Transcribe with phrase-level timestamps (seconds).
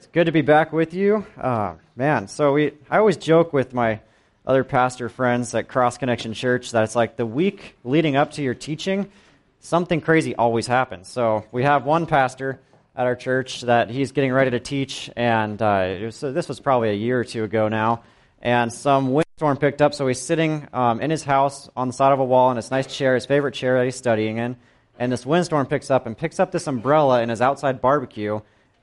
[0.00, 1.26] It's good to be back with you.
[1.38, 4.00] Uh, man, so we, I always joke with my
[4.46, 8.42] other pastor friends at Cross Connection Church that it's like the week leading up to
[8.42, 9.10] your teaching,
[9.58, 11.08] something crazy always happens.
[11.08, 12.62] So we have one pastor
[12.96, 16.88] at our church that he's getting ready to teach, and uh, was, this was probably
[16.88, 18.02] a year or two ago now,
[18.40, 22.12] and some windstorm picked up, so he's sitting um, in his house on the side
[22.12, 24.56] of a wall in his nice chair, his favorite chair that he's studying in
[24.98, 28.38] and this windstorm picks up and picks up this umbrella in his outside barbecue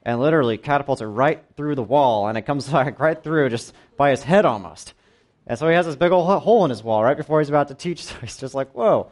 [0.07, 3.73] and literally catapults it right through the wall, and it comes like right through just
[3.97, 4.93] by his head almost.
[5.45, 7.67] And so he has this big old hole in his wall right before he's about
[7.67, 8.05] to teach.
[8.07, 9.11] So he's just like, whoa.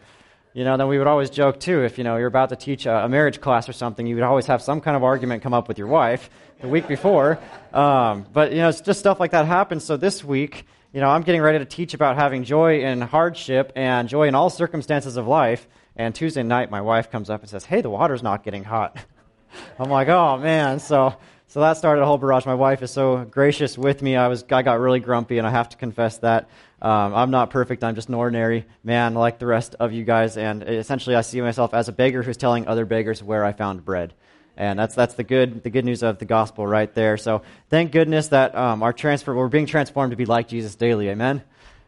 [0.54, 2.86] You know, then we would always joke too, if you know you're about to teach
[2.86, 5.68] a, marriage class or something, you would always have some kind of argument come up
[5.68, 6.30] with your wife
[6.62, 7.40] the week before.
[7.74, 9.84] Um, but you know, it's just stuff like that happens.
[9.84, 13.74] So this week, you know, I'm getting ready to teach about having joy in hardship
[13.76, 15.68] and joy in all circumstances of life.
[15.98, 18.98] And Tuesday night, my wife comes up and says, Hey, the water's not getting hot.
[19.80, 20.80] I'm like, Oh, man.
[20.80, 21.16] So,
[21.48, 22.46] so that started a whole barrage.
[22.46, 24.16] My wife is so gracious with me.
[24.16, 26.50] I, was, I got really grumpy, and I have to confess that.
[26.82, 27.84] Um, I'm not perfect.
[27.84, 30.38] I'm just an ordinary man like the rest of you guys.
[30.38, 33.86] And essentially, I see myself as a beggar who's telling other beggars where I found
[33.86, 34.14] bread.
[34.58, 37.18] And that's, that's the, good, the good news of the gospel right there.
[37.18, 41.10] So thank goodness that um, our transfer, we're being transformed to be like Jesus daily.
[41.10, 41.44] Amen.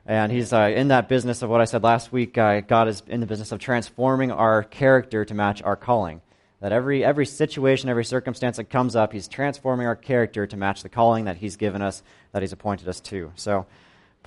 [0.06, 2.38] And he's uh, in that business of what I said last week.
[2.38, 6.22] Uh, God is in the business of transforming our character to match our calling.
[6.59, 10.81] That every, every situation, every circumstance that comes up, he's transforming our character to match
[10.81, 13.31] the calling that he's given us, that he's appointed us to.
[13.36, 13.67] So,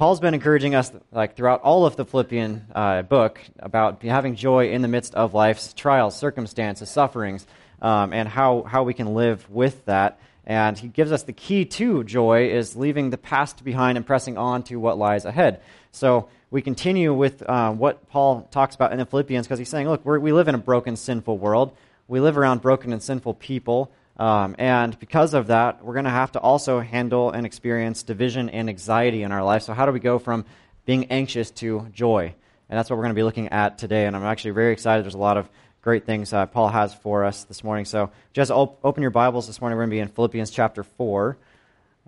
[0.00, 4.70] Paul's been encouraging us, like throughout all of the Philippian uh, book, about having joy
[4.70, 7.46] in the midst of life's trials, circumstances, sufferings,
[7.82, 10.18] um, and how, how we can live with that.
[10.46, 14.38] And he gives us the key to joy is leaving the past behind and pressing
[14.38, 15.60] on to what lies ahead.
[15.92, 19.86] So we continue with uh, what Paul talks about in the Philippians because he's saying,
[19.86, 21.76] look, we live in a broken, sinful world.
[22.10, 23.92] We live around broken and sinful people.
[24.16, 28.50] Um, and because of that, we're going to have to also handle and experience division
[28.50, 29.62] and anxiety in our life.
[29.62, 30.44] So, how do we go from
[30.86, 32.34] being anxious to joy?
[32.68, 34.06] And that's what we're going to be looking at today.
[34.06, 35.04] And I'm actually very excited.
[35.04, 35.48] There's a lot of
[35.82, 37.84] great things uh, Paul has for us this morning.
[37.84, 39.76] So just op- open your Bibles this morning.
[39.76, 41.38] We're going to be in Philippians chapter 4,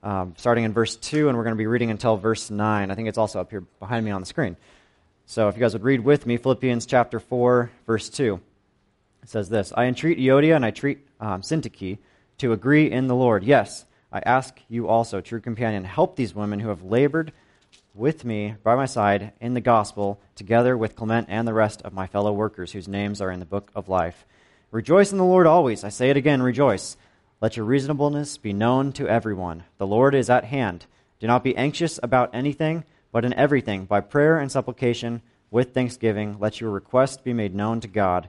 [0.03, 2.91] um, starting in verse 2, and we're going to be reading until verse 9.
[2.91, 4.57] I think it's also up here behind me on the screen.
[5.27, 8.41] So if you guys would read with me, Philippians chapter 4, verse 2.
[9.25, 11.99] Says this I entreat Euodia and I treat um, Syntyche
[12.39, 13.45] to agree in the Lord.
[13.45, 17.33] Yes, I ask you also, true companion, help these women who have labored
[17.95, 21.93] with me by my side in the gospel, together with Clement and the rest of
[21.93, 24.27] my fellow workers whose names are in the book of life.
[24.71, 25.85] Rejoice in the Lord always.
[25.85, 26.97] I say it again, rejoice.
[27.41, 29.65] Let your reasonableness be known to everyone.
[29.79, 30.87] The Lord is at hand.
[31.21, 36.39] Do not be anxious about anything, but in everything, by prayer and supplication, with thanksgiving,
[36.41, 38.29] let your request be made known to God.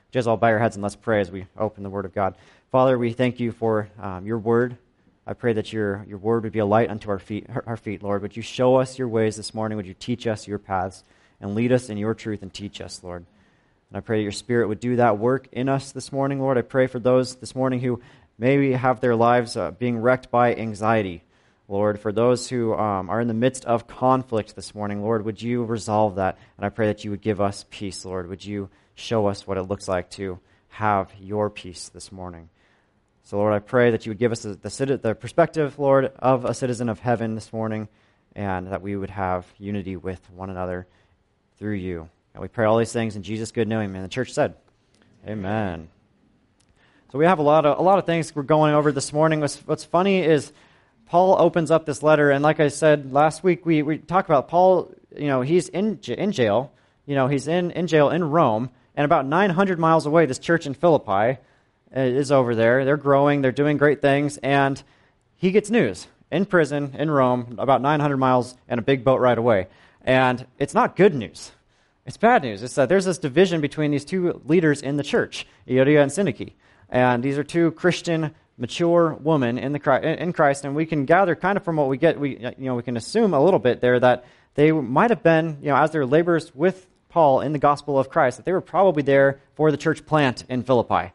[0.11, 2.35] Just all bow your heads and let's pray as we open the Word of God.
[2.71, 4.77] Father, we thank you for um, your Word.
[5.25, 8.01] I pray that your, your word would be a light unto our feet, our feet,
[8.01, 8.23] Lord.
[8.23, 9.77] Would you show us your ways this morning?
[9.77, 11.03] Would you teach us your paths
[11.39, 13.23] and lead us in your truth and teach us, Lord?
[13.89, 16.57] And I pray that your Spirit would do that work in us this morning, Lord.
[16.57, 18.01] I pray for those this morning who
[18.39, 21.23] maybe have their lives uh, being wrecked by anxiety.
[21.67, 25.41] Lord, for those who um, are in the midst of conflict this morning, Lord, would
[25.41, 26.37] you resolve that?
[26.57, 28.27] And I pray that you would give us peace, Lord.
[28.27, 28.69] Would you
[29.01, 30.39] show us what it looks like to
[30.69, 32.49] have your peace this morning?
[33.23, 36.45] So, Lord, I pray that you would give us the, the, the, perspective, Lord, of
[36.45, 37.87] a citizen of heaven this morning,
[38.35, 40.87] and that we would have unity with one another
[41.57, 42.09] through you.
[42.33, 43.95] And we pray all these things in Jesus' good name.
[43.95, 44.55] And the church said,
[45.27, 45.89] Amen.
[47.11, 49.41] So we have a lot of a lot of things we're going over this morning.
[49.41, 50.51] What's, what's funny is
[51.07, 54.47] Paul opens up this letter, and like I said last week, we, we talked about
[54.47, 54.93] Paul.
[55.15, 56.71] You know, he's in in jail.
[57.05, 60.65] You know, he's in in jail in Rome, and about 900 miles away, this church
[60.65, 61.39] in Philippi
[61.95, 62.85] uh, is over there.
[62.85, 64.81] They're growing, they're doing great things, and
[65.35, 69.37] he gets news in prison in Rome, about 900 miles and a big boat right
[69.37, 69.67] away.
[70.03, 71.51] And it's not good news.
[72.05, 72.63] It's bad news.
[72.63, 76.53] It's that there's this division between these two leaders in the church, Euodia and Syntyche.
[76.89, 81.35] And these are two Christian, mature women in, the, in Christ, and we can gather
[81.35, 83.81] kind of from what we get, we, you know, we can assume a little bit
[83.81, 87.59] there that they might have been, you know, as their labors with Paul in the
[87.59, 91.11] gospel of Christ, that they were probably there for the church plant in Philippi.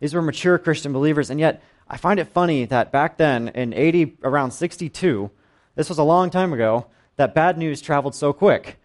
[0.00, 3.72] These were mature Christian believers, and yet I find it funny that back then, in
[3.72, 5.30] 80, around 62,
[5.74, 6.86] this was a long time ago,
[7.16, 8.78] that bad news traveled so quick.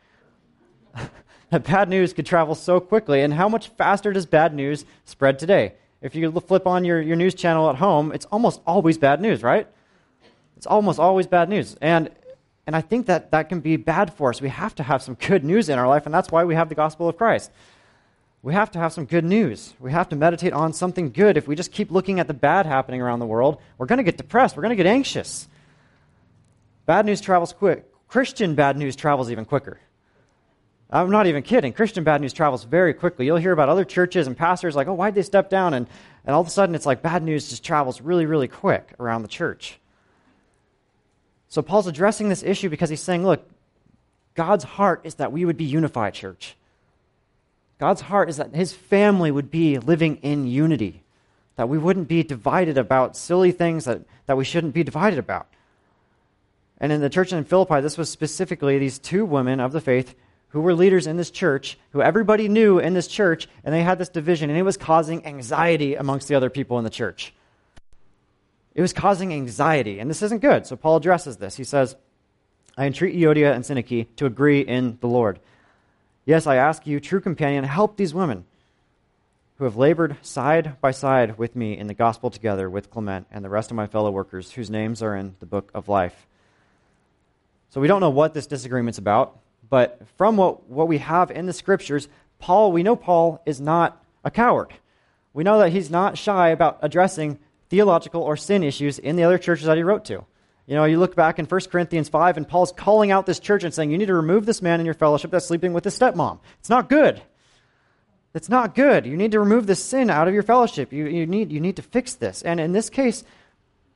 [1.49, 3.21] that bad news could travel so quickly.
[3.21, 5.73] And how much faster does bad news spread today?
[6.01, 9.43] If you flip on your, your news channel at home, it's almost always bad news,
[9.43, 9.67] right?
[10.57, 11.75] It's almost always bad news.
[11.81, 12.09] And,
[12.65, 14.41] and I think that that can be bad for us.
[14.41, 16.69] We have to have some good news in our life, and that's why we have
[16.69, 17.51] the gospel of Christ.
[18.41, 19.73] We have to have some good news.
[19.79, 21.37] We have to meditate on something good.
[21.37, 24.03] If we just keep looking at the bad happening around the world, we're going to
[24.03, 24.57] get depressed.
[24.57, 25.47] We're going to get anxious.
[26.85, 27.89] Bad news travels quick.
[28.09, 29.79] Christian bad news travels even quicker.
[30.89, 31.73] I'm not even kidding.
[31.73, 33.25] Christian bad news travels very quickly.
[33.25, 35.73] You'll hear about other churches and pastors like, oh, why'd they step down?
[35.73, 35.87] And,
[36.25, 39.23] and all of a sudden, it's like bad news just travels really, really quick around
[39.23, 39.79] the church.
[41.53, 43.47] So Paul's addressing this issue because he's saying, look,
[44.33, 46.55] God's heart is that we would be unified, church.
[47.77, 51.03] God's heart is that his family would be living in unity,
[51.55, 55.45] that we wouldn't be divided about silly things that, that we shouldn't be divided about.
[56.79, 60.15] And in the church in Philippi, this was specifically these two women of the faith
[60.47, 63.99] who were leaders in this church, who everybody knew in this church, and they had
[63.99, 67.31] this division, and it was causing anxiety amongst the other people in the church.
[68.75, 70.65] It was causing anxiety, and this isn't good.
[70.65, 71.55] So Paul addresses this.
[71.55, 71.95] He says,
[72.75, 75.39] I entreat Euodia and Syntyche to agree in the Lord.
[76.25, 78.45] Yes, I ask you, true companion, help these women
[79.57, 83.45] who have labored side by side with me in the gospel together with Clement and
[83.45, 86.25] the rest of my fellow workers whose names are in the book of life.
[87.69, 89.37] So we don't know what this disagreement's about.
[89.69, 92.07] But from what, what we have in the scriptures,
[92.39, 94.73] Paul, we know Paul is not a coward.
[95.33, 97.39] We know that he's not shy about addressing
[97.73, 100.23] theological or sin issues in the other churches that he wrote to.
[100.67, 103.63] You know, you look back in 1 Corinthians 5, and Paul's calling out this church
[103.63, 105.97] and saying, You need to remove this man in your fellowship that's sleeping with his
[105.97, 106.37] stepmom.
[106.59, 107.19] It's not good.
[108.35, 109.07] It's not good.
[109.07, 110.93] You need to remove this sin out of your fellowship.
[110.93, 112.43] You, you, need, you need to fix this.
[112.43, 113.23] And in this case,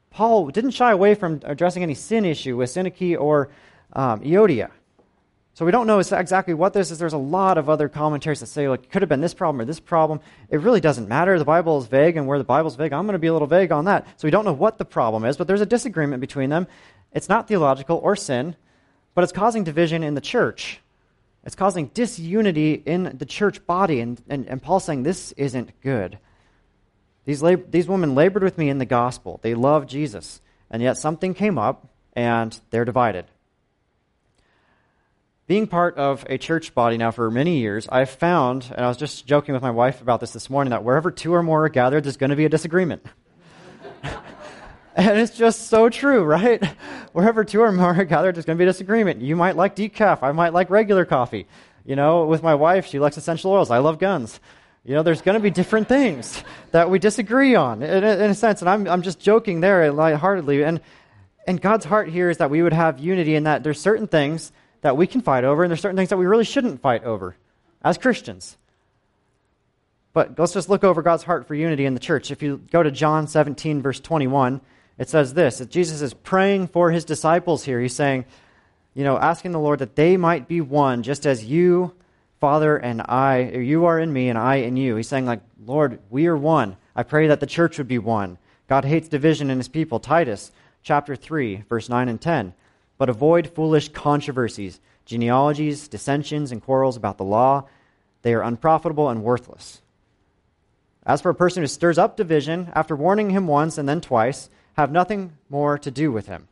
[0.10, 3.50] Paul didn't shy away from addressing any sin issue with Syntyche or
[3.94, 4.72] um, Euodia.
[5.58, 7.00] So we don't know exactly what this is.
[7.00, 9.60] There's a lot of other commentaries that say, like, it could have been this problem
[9.60, 10.20] or this problem.
[10.52, 11.40] It really doesn't matter.
[11.40, 13.48] The Bible is vague, and where the Bible's vague, I'm going to be a little
[13.48, 14.06] vague on that.
[14.18, 16.68] So we don't know what the problem is, but there's a disagreement between them.
[17.12, 18.56] It's not theological or sin,
[19.16, 20.80] but it's causing division in the church.
[21.44, 24.00] It's causing disunity in the church body.
[24.00, 26.20] And, and, and Paul's saying this isn't good.
[27.26, 29.40] These, lab- these women labored with me in the gospel.
[29.42, 30.40] They love Jesus.
[30.70, 33.26] And yet something came up, and they're divided
[35.48, 38.98] being part of a church body now for many years, I've found, and I was
[38.98, 41.70] just joking with my wife about this this morning, that wherever two or more are
[41.70, 43.06] gathered, there's going to be a disagreement.
[44.04, 46.64] and it's just so true, right?
[47.14, 49.22] Wherever two or more are gathered, there's going to be a disagreement.
[49.22, 51.48] You might like decaf, I might like regular coffee.
[51.86, 54.42] You know, with my wife, she likes essential oils, I love guns.
[54.84, 58.36] You know, there's going to be different things that we disagree on, in, in a
[58.36, 58.62] sense.
[58.62, 60.64] And I'm, I'm just joking there lightheartedly.
[60.64, 60.82] And,
[61.46, 64.52] and God's heart here is that we would have unity in that there's certain things
[64.88, 67.36] that we can fight over, and there's certain things that we really shouldn't fight over
[67.84, 68.56] as Christians.
[70.14, 72.32] But let's just look over God's heart for unity in the church.
[72.32, 74.62] If you go to John 17, verse 21,
[74.98, 77.82] it says this that Jesus is praying for his disciples here.
[77.82, 78.24] He's saying,
[78.94, 81.94] you know, asking the Lord that they might be one, just as you,
[82.40, 84.96] Father, and I, you are in me and I in you.
[84.96, 86.78] He's saying, like, Lord, we are one.
[86.96, 88.38] I pray that the church would be one.
[88.70, 90.00] God hates division in his people.
[90.00, 92.54] Titus chapter 3, verse 9 and 10.
[92.98, 97.66] But avoid foolish controversies, genealogies, dissensions, and quarrels about the law.
[98.22, 99.82] They are unprofitable and worthless.
[101.06, 104.50] As for a person who stirs up division, after warning him once and then twice,
[104.74, 106.48] have nothing more to do with him.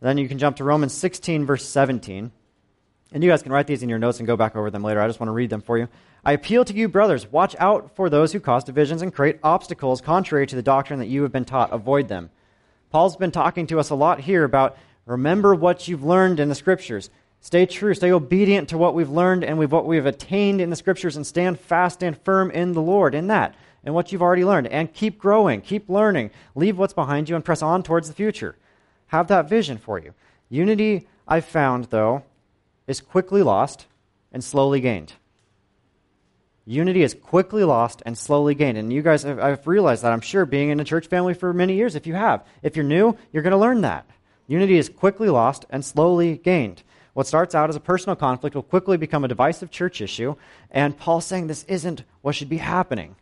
[0.00, 2.32] Then you can jump to Romans 16, verse 17.
[3.12, 5.00] And you guys can write these in your notes and go back over them later.
[5.00, 5.88] I just want to read them for you.
[6.24, 10.00] I appeal to you, brothers, watch out for those who cause divisions and create obstacles
[10.00, 11.72] contrary to the doctrine that you have been taught.
[11.72, 12.30] Avoid them.
[12.90, 16.54] Paul's been talking to us a lot here about Remember what you've learned in the
[16.54, 17.10] scriptures.
[17.40, 21.16] Stay true, stay obedient to what we've learned and what we've attained in the scriptures,
[21.16, 24.68] and stand fast and firm in the Lord, in that, and what you've already learned.
[24.68, 26.30] And keep growing, keep learning.
[26.54, 28.56] Leave what's behind you and press on towards the future.
[29.08, 30.14] Have that vision for you.
[30.48, 32.22] Unity, I've found, though,
[32.86, 33.86] is quickly lost
[34.32, 35.12] and slowly gained.
[36.66, 38.78] Unity is quickly lost and slowly gained.
[38.78, 41.52] And you guys, have, I've realized that, I'm sure, being in a church family for
[41.52, 42.42] many years, if you have.
[42.62, 44.08] If you're new, you're going to learn that.
[44.46, 46.82] Unity is quickly lost and slowly gained.
[47.14, 50.34] What starts out as a personal conflict will quickly become a divisive church issue,
[50.70, 53.16] and Paul's saying this isn't what should be happening.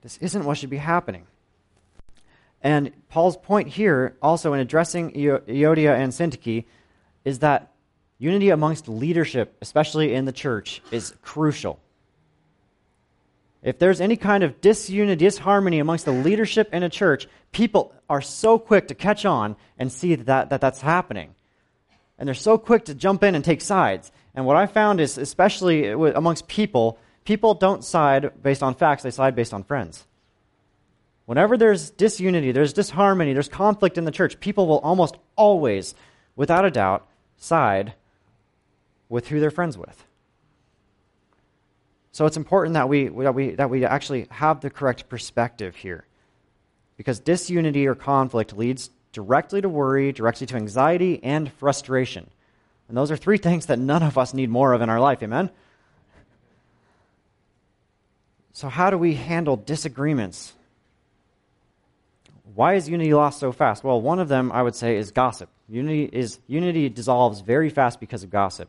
[0.00, 1.26] This isn't what should be happening.
[2.62, 6.64] And Paul's point here, also in addressing Euodia and Syntyche,
[7.24, 7.72] is that
[8.18, 11.78] unity amongst leadership, especially in the church, is crucial.
[13.62, 18.20] If there's any kind of disunity, disharmony amongst the leadership in a church, people are
[18.20, 21.34] so quick to catch on and see that, that that's happening.
[22.18, 24.10] And they're so quick to jump in and take sides.
[24.34, 29.10] And what I found is, especially amongst people, people don't side based on facts, they
[29.10, 30.06] side based on friends.
[31.24, 35.94] Whenever there's disunity, there's disharmony, there's conflict in the church, people will almost always,
[36.34, 37.94] without a doubt, side
[39.08, 40.04] with who they're friends with.
[42.12, 46.04] So it's important that we, that we, that we actually have the correct perspective here.
[46.98, 52.28] Because disunity or conflict leads directly to worry, directly to anxiety, and frustration.
[52.88, 55.22] And those are three things that none of us need more of in our life.
[55.22, 55.50] Amen?
[58.52, 60.52] So, how do we handle disagreements?
[62.54, 63.82] Why is unity lost so fast?
[63.82, 65.48] Well, one of them, I would say, is gossip.
[65.70, 68.68] Unity, is, unity dissolves very fast because of gossip.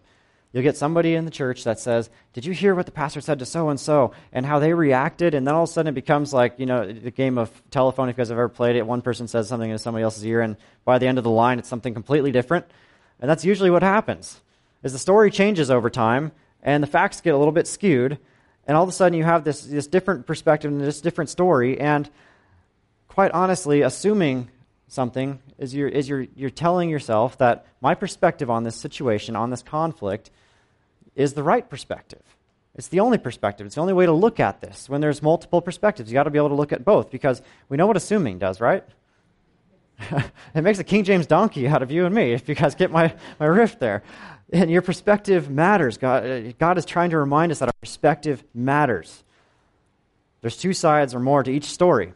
[0.53, 3.39] You'll get somebody in the church that says, Did you hear what the pastor said
[3.39, 5.33] to so and so and how they reacted?
[5.33, 8.07] And then all of a sudden it becomes like, you know, the game of telephone,
[8.07, 8.85] if you guys have ever played it.
[8.85, 10.55] One person says something into somebody else's ear, and
[10.85, 12.67] by the end of the line, it's something completely different.
[13.19, 14.41] And that's usually what happens.
[14.83, 16.31] Is the story changes over time,
[16.61, 18.19] and the facts get a little bit skewed,
[18.67, 21.79] and all of a sudden you have this, this different perspective and this different story,
[21.79, 22.09] and
[23.07, 24.49] quite honestly, assuming
[24.87, 29.49] something is you're, is you're, you're telling yourself that my perspective on this situation, on
[29.49, 30.29] this conflict,
[31.15, 32.21] is the right perspective.
[32.75, 33.65] It's the only perspective.
[33.65, 34.89] It's the only way to look at this.
[34.89, 37.77] When there's multiple perspectives, you got to be able to look at both because we
[37.77, 38.83] know what assuming does, right?
[40.55, 42.91] it makes a King James donkey out of you and me, if you guys get
[42.91, 44.03] my, my riff there.
[44.51, 45.97] And your perspective matters.
[45.97, 49.23] God, uh, God is trying to remind us that our perspective matters.
[50.41, 52.13] There's two sides or more to each story.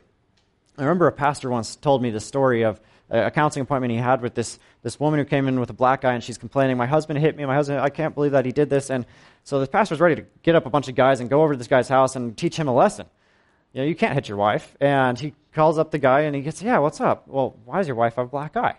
[0.78, 4.22] I remember a pastor once told me the story of a counseling appointment he had
[4.22, 6.86] with this, this woman who came in with a black eye and she's complaining, My
[6.86, 8.90] husband hit me, my husband, I can't believe that he did this.
[8.90, 9.06] And
[9.44, 11.58] so the pastor's ready to get up a bunch of guys and go over to
[11.58, 13.06] this guy's house and teach him a lesson.
[13.74, 14.76] You know, you can't hit your wife.
[14.82, 17.28] And he calls up the guy and he gets, Yeah, what's up?
[17.28, 18.76] Well, why does your wife have a black eye?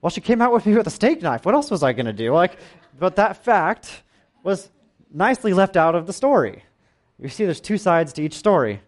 [0.00, 1.44] Well, she came out with me with a steak knife.
[1.44, 2.32] What else was I going to do?
[2.32, 2.56] Like,
[2.98, 4.02] but that fact
[4.42, 4.70] was
[5.12, 6.64] nicely left out of the story.
[7.20, 8.80] You see, there's two sides to each story.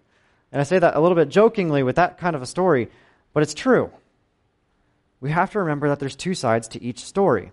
[0.52, 2.88] And I say that a little bit jokingly with that kind of a story,
[3.32, 3.90] but it's true
[5.20, 7.52] we have to remember that there's two sides to each story.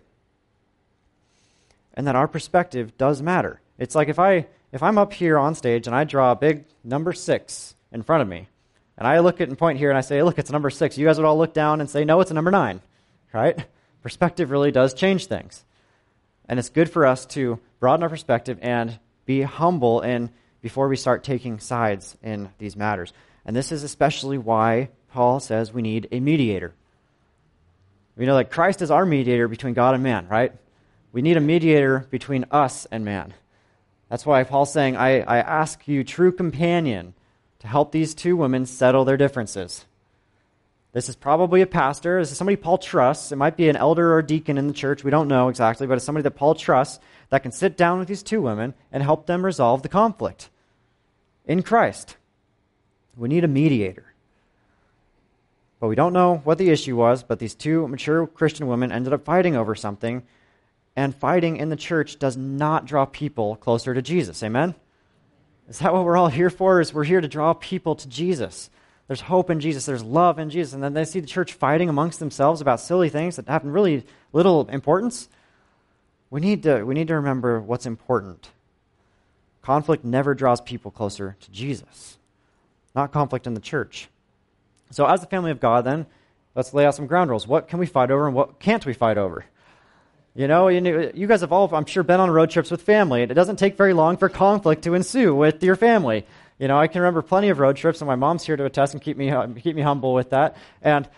[1.94, 3.60] And that our perspective does matter.
[3.78, 6.66] It's like if I if I'm up here on stage and I draw a big
[6.84, 8.48] number 6 in front of me,
[8.98, 11.06] and I look at and point here and I say, "Look, it's number 6." You
[11.06, 12.82] guys would all look down and say, "No, it's a number 9."
[13.34, 13.66] Right?
[14.02, 15.66] Perspective really does change things.
[16.48, 20.30] And it's good for us to broaden our perspective and be humble and
[20.62, 23.14] before we start taking sides in these matters.
[23.46, 26.74] And this is especially why Paul says we need a mediator.
[28.18, 30.52] We know that Christ is our mediator between God and man, right?
[31.12, 33.34] We need a mediator between us and man.
[34.10, 37.14] That's why Paul's saying, I, I ask you, true companion,
[37.60, 39.86] to help these two women settle their differences.
[40.94, 42.20] This is probably a pastor.
[42.20, 43.32] This is somebody Paul trusts.
[43.32, 45.04] It might be an elder or deacon in the church.
[45.04, 48.08] We don't know exactly, but it's somebody that Paul trusts that can sit down with
[48.08, 50.50] these two women and help them resolve the conflict
[51.46, 52.16] in Christ.
[53.16, 54.07] We need a mediator.
[55.80, 59.14] But we don't know what the issue was, but these two mature Christian women ended
[59.14, 60.24] up fighting over something.
[60.96, 64.42] And fighting in the church does not draw people closer to Jesus.
[64.42, 64.74] Amen?
[65.70, 66.82] Is that what we're all here for?
[66.82, 68.70] Is we're here to draw people to Jesus.
[69.08, 71.88] There's hope in Jesus, there's love in Jesus, and then they see the church fighting
[71.88, 75.30] amongst themselves about silly things that have really little importance.
[76.30, 78.50] We need to, we need to remember what's important.
[79.62, 82.18] Conflict never draws people closer to Jesus,
[82.96, 84.10] not conflict in the church.
[84.92, 86.06] So, as the family of God, then,
[86.56, 87.48] let's lay out some ground rules.
[87.48, 89.46] What can we fight over and what can't we fight over?
[90.36, 93.24] You know, you guys have all, I'm sure, been on road trips with family.
[93.24, 96.28] And it doesn't take very long for conflict to ensue with your family.
[96.60, 98.94] You know, I can remember plenty of road trips, and my mom's here to attest
[98.94, 100.56] and keep me, keep me humble with that.
[100.82, 101.10] And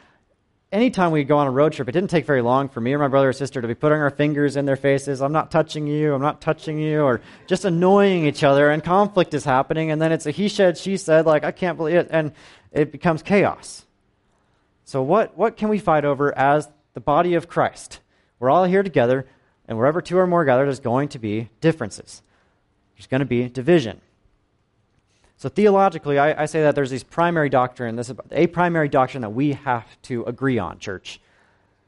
[0.71, 2.99] anytime we go on a road trip, it didn't take very long for me or
[2.99, 5.21] my brother or sister to be putting our fingers in their faces.
[5.21, 6.13] I'm not touching you.
[6.13, 7.01] I'm not touching you.
[7.01, 9.91] Or just annoying each other, and conflict is happening.
[9.91, 12.07] And then it's a he said, she said, like, I can't believe it.
[12.09, 12.31] And
[12.71, 13.85] it becomes chaos.
[14.85, 17.99] So, what, what can we fight over as the body of Christ?
[18.39, 19.27] We're all here together,
[19.67, 22.21] and wherever two or more gather, there's going to be differences.
[22.95, 24.01] There's going to be division.
[25.37, 29.21] So theologically, I, I, say that there's this primary doctrine, this is a primary doctrine
[29.21, 31.21] that we have to agree on, church.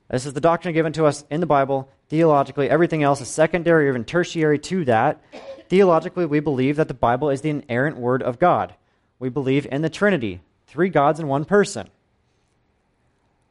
[0.10, 1.90] This is the doctrine given to us in the Bible.
[2.08, 5.22] Theologically, everything else is secondary or even tertiary to that.
[5.70, 8.74] Theologically, we believe that the Bible is the inerrant word of God.
[9.20, 11.90] We believe in the Trinity, three gods in one person.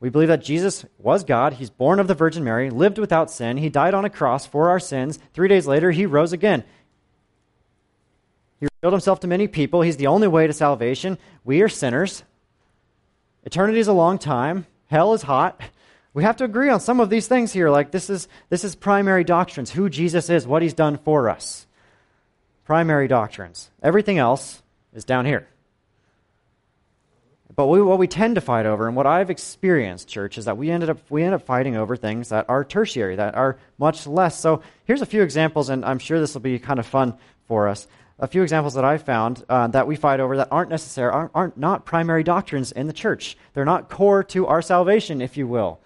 [0.00, 1.52] We believe that Jesus was God.
[1.52, 3.58] He's born of the Virgin Mary, lived without sin.
[3.58, 5.18] He died on a cross for our sins.
[5.34, 6.64] Three days later, he rose again.
[8.58, 9.82] He revealed himself to many people.
[9.82, 11.18] He's the only way to salvation.
[11.44, 12.24] We are sinners.
[13.44, 14.66] Eternity is a long time.
[14.86, 15.60] Hell is hot.
[16.14, 17.70] We have to agree on some of these things here.
[17.70, 21.66] Like this is this is primary doctrines, who Jesus is, what he's done for us.
[22.64, 23.70] Primary doctrines.
[23.82, 24.62] Everything else
[24.92, 25.46] is down here.
[27.56, 30.56] But we, what we tend to fight over, and what I've experienced, church, is that
[30.56, 34.06] we ended up we end up fighting over things that are tertiary, that are much
[34.06, 34.38] less.
[34.38, 37.14] So here's a few examples, and I'm sure this will be kind of fun
[37.48, 37.88] for us.
[38.18, 41.30] A few examples that I found uh, that we fight over that aren't necessary, aren't,
[41.34, 43.36] aren't not primary doctrines in the church.
[43.54, 45.80] They're not core to our salvation, if you will.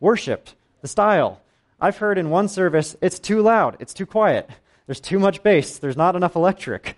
[0.00, 0.48] Worship,
[0.80, 1.40] the style.
[1.80, 4.48] I've heard in one service, it's too loud, it's too quiet,
[4.86, 6.96] there's too much bass, there's not enough electric.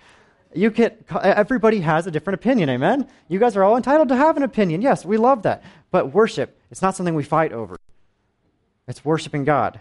[0.56, 0.72] You
[1.22, 3.08] everybody has a different opinion, amen?
[3.28, 4.82] You guys are all entitled to have an opinion.
[4.82, 5.62] Yes, we love that.
[5.90, 7.76] But worship, it's not something we fight over.
[8.88, 9.80] It's worshiping God.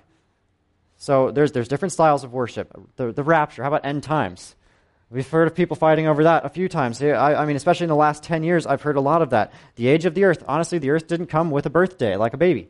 [0.97, 2.73] So there's, there's different styles of worship.
[2.95, 4.55] The, the rapture, how about end times?
[5.09, 7.01] We've heard of people fighting over that a few times.
[7.01, 9.53] I, I, mean, especially in the last 10 years, I've heard a lot of that.
[9.75, 12.37] The age of the earth, honestly, the earth didn't come with a birthday like a
[12.37, 12.69] baby.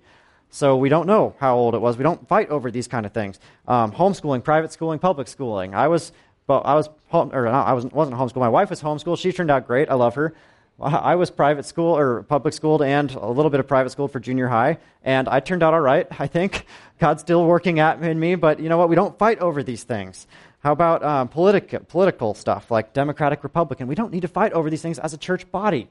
[0.50, 1.98] So we don't know how old it was.
[1.98, 3.40] We don't fight over these kind of things.
[3.68, 5.74] Um, homeschooling, private schooling, public schooling.
[5.74, 6.12] I was
[6.48, 8.42] but I was home, or I wasn't, wasn't homeschooled.
[8.42, 9.20] My wife was homeschooled.
[9.20, 9.90] She turned out great.
[9.90, 10.36] I love her.
[10.82, 14.20] I was private school or public schooled and a little bit of private school for
[14.20, 16.06] junior high, and I turned out all right.
[16.20, 16.66] I think
[17.00, 18.90] God's still working at in me, but you know what?
[18.90, 20.28] We don't fight over these things.
[20.60, 23.88] How about um, politic, political stuff like Democratic, Republican?
[23.88, 25.88] We don't need to fight over these things as a church body.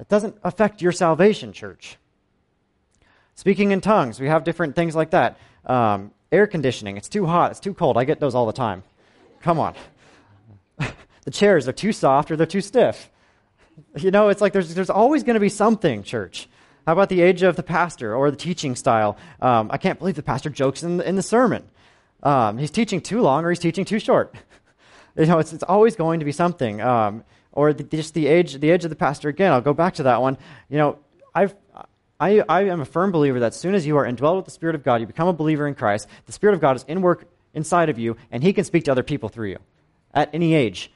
[0.00, 1.98] It doesn't affect your salvation, church.
[3.36, 5.38] Speaking in tongues, we have different things like that.
[5.66, 7.96] Um, air conditioning, it's too hot, it's too cold.
[7.96, 8.82] I get those all the time.
[9.40, 9.74] Come on.
[11.24, 13.10] the chairs are too soft or they're too stiff.
[13.96, 16.48] You know, it's like there's, there's always going to be something, church.
[16.86, 19.16] How about the age of the pastor or the teaching style?
[19.40, 21.64] Um, I can't believe the pastor jokes in the, in the sermon.
[22.22, 24.34] Um, he's teaching too long or he's teaching too short.
[25.16, 26.80] you know, it's, it's always going to be something.
[26.80, 29.28] Um, or the, just the age, the age of the pastor.
[29.28, 30.38] Again, I'll go back to that one.
[30.68, 30.98] You know,
[31.34, 31.54] I've,
[32.20, 34.50] I, I am a firm believer that as soon as you are indwelled with the
[34.50, 37.00] Spirit of God, you become a believer in Christ, the Spirit of God is in
[37.00, 39.58] work inside of you, and He can speak to other people through you
[40.14, 40.90] at any age.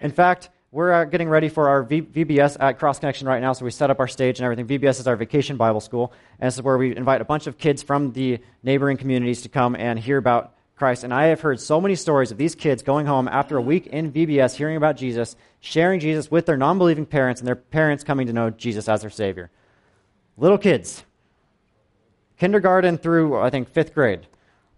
[0.00, 3.52] In fact, we're uh, getting ready for our v- VBS at Cross Connection right now,
[3.52, 4.66] so we set up our stage and everything.
[4.66, 7.56] VBS is our vacation Bible school, and this is where we invite a bunch of
[7.56, 11.04] kids from the neighboring communities to come and hear about Christ.
[11.04, 13.86] And I have heard so many stories of these kids going home after a week
[13.86, 18.04] in VBS, hearing about Jesus, sharing Jesus with their non believing parents, and their parents
[18.04, 19.50] coming to know Jesus as their Savior.
[20.36, 21.04] Little kids,
[22.38, 24.26] kindergarten through, I think, fifth grade.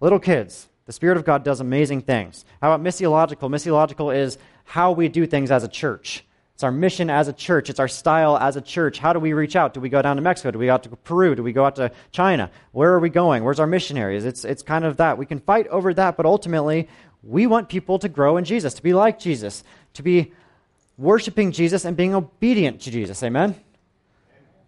[0.01, 2.47] Little kids the Spirit of God does amazing things.
[2.63, 3.51] How about missiological?
[3.51, 6.25] Missiological is how we do things as a church.
[6.55, 7.69] It's our mission as a church.
[7.69, 8.99] It's our style as a church.
[8.99, 9.75] How do we reach out?
[9.75, 10.51] Do we go down to Mexico?
[10.51, 11.35] Do we go out to Peru?
[11.35, 12.51] Do we go out to China?
[12.73, 13.45] Where are we going?
[13.45, 14.25] Where's our missionaries?
[14.25, 15.19] It's, it's kind of that.
[15.19, 16.89] We can fight over that, but ultimately,
[17.23, 20.33] we want people to grow in Jesus, to be like Jesus, to be
[20.97, 23.23] worshiping Jesus and being obedient to Jesus.
[23.23, 23.55] Amen?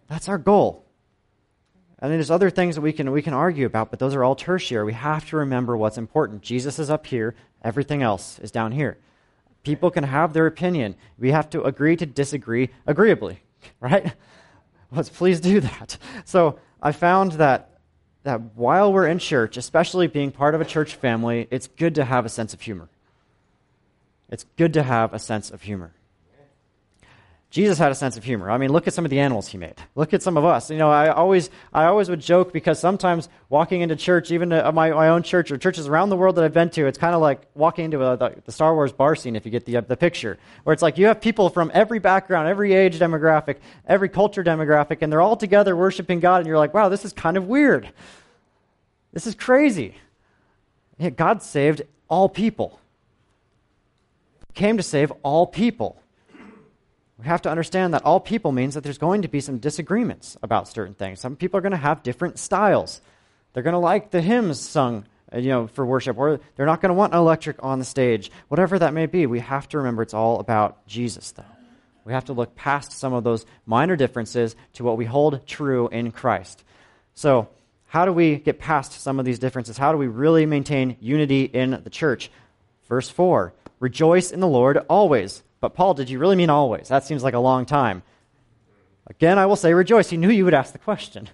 [0.06, 0.84] That's our goal.
[2.00, 4.24] And then there's other things that we can, we can argue about, but those are
[4.24, 4.84] all tertiary.
[4.84, 6.40] We have to remember what's important.
[6.42, 8.96] Jesus is up here, everything else is down here.
[9.62, 10.94] People can have their opinion.
[11.18, 13.40] We have to agree to disagree agreeably,
[13.80, 14.14] right?
[14.90, 15.98] Let's please do that.
[16.24, 17.78] So I found that,
[18.22, 22.04] that while we're in church, especially being part of a church family, it's good to
[22.06, 22.88] have a sense of humor.
[24.30, 25.92] It's good to have a sense of humor.
[27.50, 28.48] Jesus had a sense of humor.
[28.48, 29.74] I mean, look at some of the animals he made.
[29.96, 30.70] Look at some of us.
[30.70, 34.68] You know, I always, I always would joke because sometimes walking into church, even to
[34.68, 36.96] uh, my, my own church or churches around the world that I've been to, it's
[36.96, 39.64] kind of like walking into a, the, the, Star Wars bar scene, if you get
[39.64, 43.00] the, uh, the picture, where it's like you have people from every background, every age
[43.00, 47.04] demographic, every culture demographic, and they're all together worshiping God, and you're like, wow, this
[47.04, 47.90] is kind of weird.
[49.12, 49.96] This is crazy.
[50.98, 52.78] Yeah, God saved all people.
[54.54, 56.00] Came to save all people
[57.20, 60.38] we have to understand that all people means that there's going to be some disagreements
[60.42, 61.20] about certain things.
[61.20, 63.02] Some people are going to have different styles.
[63.52, 66.80] They're going to like the hymns sung, uh, you know, for worship, or they're not
[66.80, 68.30] going to want an electric on the stage.
[68.48, 71.44] Whatever that may be, we have to remember it's all about Jesus, though.
[72.06, 75.88] We have to look past some of those minor differences to what we hold true
[75.88, 76.64] in Christ.
[77.14, 77.48] So,
[77.86, 79.76] how do we get past some of these differences?
[79.76, 82.30] How do we really maintain unity in the church?
[82.88, 85.42] Verse 4 Rejoice in the Lord always.
[85.60, 86.88] But Paul, did you really mean always?
[86.88, 88.02] That seems like a long time.
[89.06, 90.10] Again, I will say rejoice.
[90.10, 91.28] He knew you would ask the question.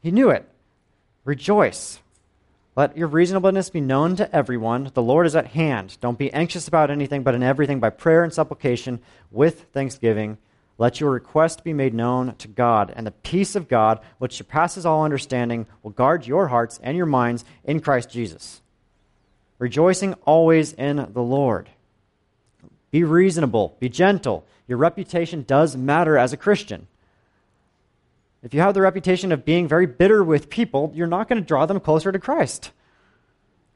[0.00, 0.48] He knew it.
[1.24, 2.00] Rejoice.
[2.74, 4.90] Let your reasonableness be known to everyone.
[4.94, 5.98] The Lord is at hand.
[6.00, 10.38] Don't be anxious about anything, but in everything by prayer and supplication with thanksgiving.
[10.78, 14.86] Let your request be made known to God, and the peace of God, which surpasses
[14.86, 18.62] all understanding, will guard your hearts and your minds in Christ Jesus.
[19.58, 21.68] Rejoicing always in the Lord.
[22.92, 23.76] Be reasonable.
[23.80, 24.46] Be gentle.
[24.68, 26.86] Your reputation does matter as a Christian.
[28.44, 31.46] If you have the reputation of being very bitter with people, you're not going to
[31.46, 32.70] draw them closer to Christ.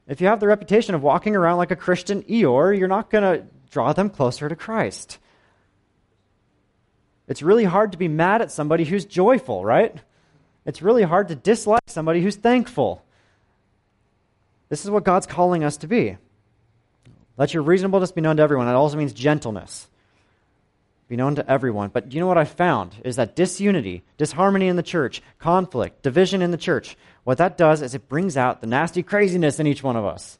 [0.07, 3.23] If you have the reputation of walking around like a Christian Eeyore, you're not going
[3.23, 5.17] to draw them closer to Christ.
[7.27, 9.95] It's really hard to be mad at somebody who's joyful, right?
[10.65, 13.03] It's really hard to dislike somebody who's thankful.
[14.69, 16.17] This is what God's calling us to be.
[17.37, 18.65] Let your reasonableness be known to everyone.
[18.65, 19.87] That also means gentleness.
[21.07, 21.89] Be known to everyone.
[21.89, 26.41] But you know what I found is that disunity, disharmony in the church, conflict, division
[26.41, 29.83] in the church, what that does is it brings out the nasty craziness in each
[29.83, 30.37] one of us.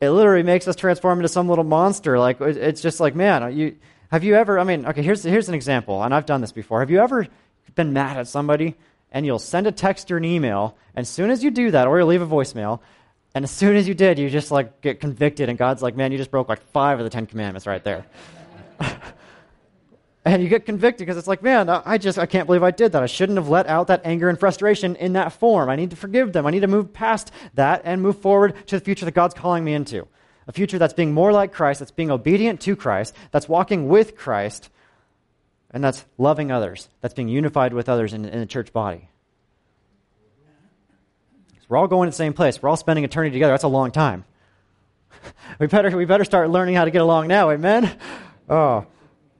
[0.00, 2.18] It literally makes us transform into some little monster.
[2.18, 3.76] Like it's just like, man, you
[4.10, 4.58] have you ever?
[4.58, 6.80] I mean, okay, here's here's an example, and I've done this before.
[6.80, 7.26] Have you ever
[7.74, 8.76] been mad at somebody
[9.10, 11.86] and you'll send a text or an email, and as soon as you do that,
[11.86, 12.80] or you leave a voicemail,
[13.34, 16.12] and as soon as you did, you just like get convicted, and God's like, man,
[16.12, 18.06] you just broke like five of the Ten Commandments right there.
[20.24, 22.92] and you get convicted because it's like, man, I just I can't believe I did
[22.92, 23.02] that.
[23.02, 25.68] I shouldn't have let out that anger and frustration in that form.
[25.68, 26.46] I need to forgive them.
[26.46, 29.64] I need to move past that and move forward to the future that God's calling
[29.64, 30.06] me into.
[30.46, 34.16] A future that's being more like Christ, that's being obedient to Christ, that's walking with
[34.16, 34.70] Christ,
[35.70, 39.10] and that's loving others, that's being unified with others in, in the church body.
[41.68, 42.62] We're all going to the same place.
[42.62, 43.52] We're all spending eternity together.
[43.52, 44.24] That's a long time.
[45.58, 47.50] we, better, we better start learning how to get along now.
[47.50, 47.96] Amen?
[48.48, 48.86] Oh,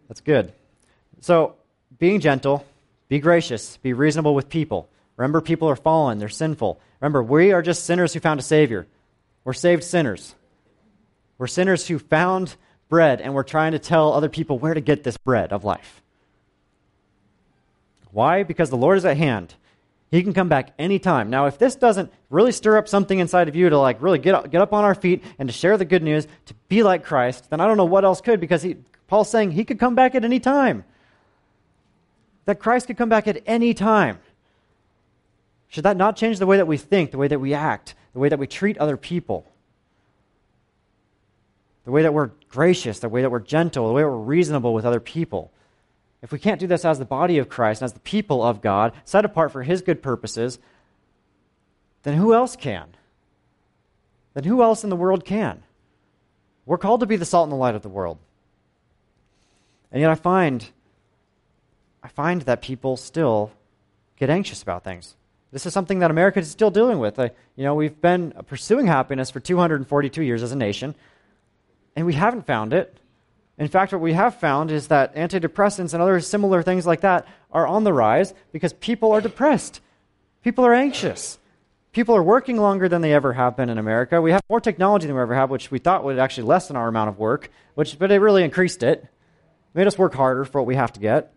[0.09, 0.53] that's good.
[1.21, 1.57] So,
[1.99, 2.65] being gentle,
[3.09, 4.89] be gracious, be reasonable with people.
[5.17, 6.81] Remember, people are fallen, they're sinful.
[7.01, 8.87] Remember, we are just sinners who found a Savior.
[9.45, 10.35] We're saved sinners.
[11.39, 12.55] We're sinners who found
[12.89, 16.03] bread, and we're trying to tell other people where to get this bread of life.
[18.11, 18.43] Why?
[18.43, 19.55] Because the Lord is at hand.
[20.11, 21.29] He can come back anytime.
[21.29, 24.35] Now, if this doesn't really stir up something inside of you to like really get
[24.35, 27.05] up, get up on our feet and to share the good news, to be like
[27.05, 29.95] Christ, then I don't know what else could because he, Paul's saying he could come
[29.95, 30.85] back at any time.
[32.47, 34.19] That Christ could come back at any time.
[35.69, 38.19] Should that not change the way that we think, the way that we act, the
[38.19, 39.45] way that we treat other people?
[41.85, 44.73] The way that we're gracious, the way that we're gentle, the way that we're reasonable
[44.73, 45.53] with other people?
[46.23, 48.93] If we can't do this as the body of Christ, as the people of God,
[49.05, 50.59] set apart for His good purposes,
[52.03, 52.89] then who else can?
[54.35, 55.63] Then who else in the world can?
[56.67, 58.19] We're called to be the salt and the light of the world.
[59.91, 60.69] And yet I find
[62.03, 63.51] I find that people still
[64.17, 65.17] get anxious about things.
[65.51, 67.19] This is something that America is still dealing with.
[67.19, 70.95] Uh, you know, we've been pursuing happiness for 242 years as a nation,
[71.97, 72.97] and we haven't found it.
[73.59, 77.27] In fact, what we have found is that antidepressants and other similar things like that
[77.51, 79.81] are on the rise because people are depressed.
[80.45, 81.39] People are anxious.
[81.93, 84.23] People are working longer than they ever have been in America.
[84.23, 86.87] We have more technology than we ever have, which we thought would actually lessen our
[86.87, 89.05] amount of work, which, but it really increased it.
[89.75, 91.33] made us work harder for what we have to get.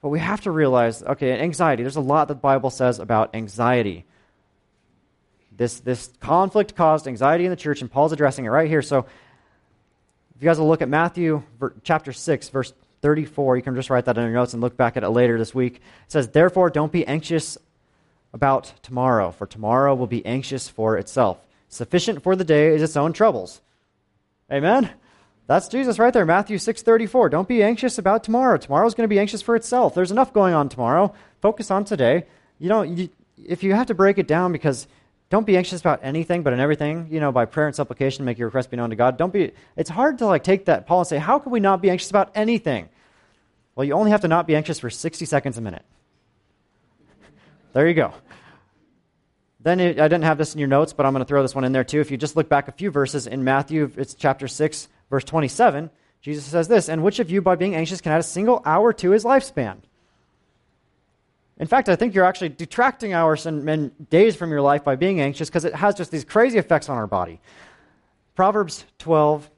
[0.00, 3.34] But we have to realize okay, anxiety, there's a lot that the Bible says about
[3.34, 4.06] anxiety.
[5.54, 8.80] This, this conflict caused anxiety in the church, and Paul's addressing it right here.
[8.80, 9.04] So
[10.40, 11.42] if you guys will look at Matthew
[11.82, 12.72] chapter 6, verse
[13.02, 15.36] 34, you can just write that in your notes and look back at it later
[15.36, 15.74] this week.
[15.74, 17.58] It says, Therefore, don't be anxious
[18.32, 21.36] about tomorrow, for tomorrow will be anxious for itself.
[21.68, 23.60] Sufficient for the day is its own troubles.
[24.50, 24.88] Amen?
[25.46, 27.28] That's Jesus right there, Matthew 6:34.
[27.28, 28.56] Don't be anxious about tomorrow.
[28.56, 29.94] Tomorrow's going to be anxious for itself.
[29.94, 31.12] There's enough going on tomorrow.
[31.42, 32.24] Focus on today.
[32.58, 34.86] You know, you, if you have to break it down because
[35.30, 38.36] don't be anxious about anything, but in everything, you know, by prayer and supplication, make
[38.36, 39.16] your request be known to God.
[39.16, 41.80] Don't be, it's hard to like take that, Paul, and say, how can we not
[41.80, 42.88] be anxious about anything?
[43.76, 45.84] Well, you only have to not be anxious for 60 seconds a minute.
[47.72, 48.12] there you go.
[49.60, 51.54] Then it, I didn't have this in your notes, but I'm going to throw this
[51.54, 52.00] one in there too.
[52.00, 55.90] If you just look back a few verses in Matthew, it's chapter 6, verse 27,
[56.22, 58.92] Jesus says this, And which of you, by being anxious, can add a single hour
[58.94, 59.78] to his lifespan?
[61.60, 64.96] In fact, I think you're actually detracting hours and, and days from your life by
[64.96, 67.38] being anxious because it has just these crazy effects on our body.
[68.34, 69.50] Proverbs 12,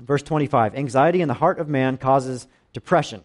[0.00, 3.22] verse 25 Anxiety in the heart of man causes depression,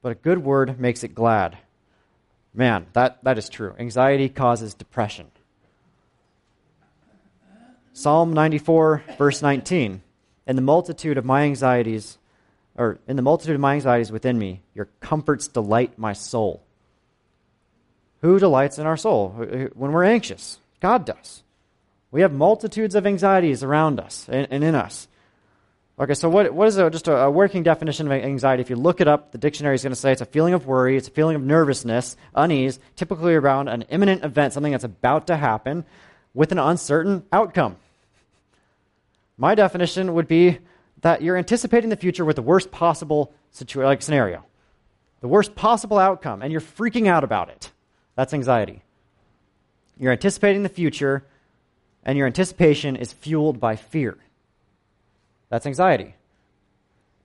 [0.00, 1.58] but a good word makes it glad.
[2.54, 3.74] Man, that, that is true.
[3.78, 5.30] Anxiety causes depression.
[7.92, 10.00] Psalm 94, verse 19.
[10.46, 12.16] In the multitude of my anxieties,
[12.74, 16.62] or in the multitude of my anxieties within me, your comforts delight my soul.
[18.20, 19.30] Who delights in our soul
[19.74, 20.58] when we're anxious?
[20.80, 21.42] God does.
[22.10, 25.08] We have multitudes of anxieties around us and, and in us.
[26.00, 28.60] Okay, so what, what is a, just a, a, working definition of anxiety?
[28.60, 30.64] If you look it up, the dictionary is going to say it's a feeling of
[30.64, 35.26] worry, it's a feeling of nervousness, unease, typically around an imminent event, something that's about
[35.26, 35.84] to happen,
[36.34, 37.76] with an uncertain outcome.
[39.36, 40.58] My definition would be
[41.00, 44.44] that you're anticipating the future with the worst possible situ- like scenario,
[45.20, 47.72] the worst possible outcome, and you're freaking out about it.
[48.18, 48.82] That's anxiety.
[49.96, 51.24] You're anticipating the future,
[52.02, 54.18] and your anticipation is fueled by fear.
[55.50, 56.16] That's anxiety.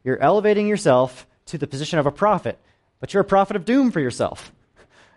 [0.04, 2.60] You're elevating yourself to the position of a prophet,
[3.00, 4.52] but you're a prophet of doom for yourself.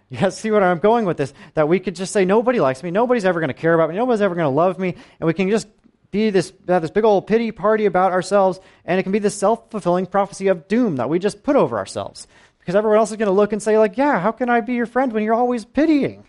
[0.09, 1.35] You guys see where I'm going with this?
[1.55, 3.97] That we could just say, nobody likes me, nobody's ever going to care about me,
[3.97, 5.67] nobody's ever going to love me, and we can just
[6.12, 9.35] be this, have this big old pity party about ourselves, and it can be this
[9.35, 12.29] self fulfilling prophecy of doom that we just put over ourselves.
[12.67, 14.75] Because everyone else is going to look and say, like, yeah, how can I be
[14.75, 16.27] your friend when you're always pitying?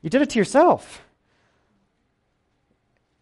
[0.00, 1.02] You did it to yourself.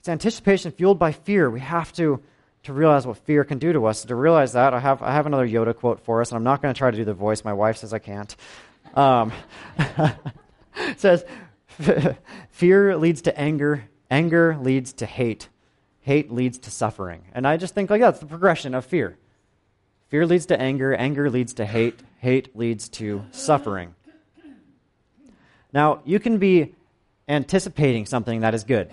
[0.01, 1.49] It's anticipation fueled by fear.
[1.49, 2.23] We have to,
[2.65, 4.05] to realize what fear can do to us.
[4.05, 6.61] To realize that, I have, I have another Yoda quote for us, and I'm not
[6.61, 7.43] going to try to do the voice.
[7.43, 8.37] My wife says I can't.
[8.93, 9.33] Um,
[10.99, 11.25] says,
[12.51, 15.49] Fear leads to anger, anger leads to hate,
[16.01, 17.23] hate leads to suffering.
[17.33, 19.17] And I just think, like, that's the progression of fear.
[20.11, 23.95] Fear leads to anger, anger leads to hate, hate leads to suffering.
[25.73, 26.75] Now, you can be
[27.29, 28.91] anticipating something that is good.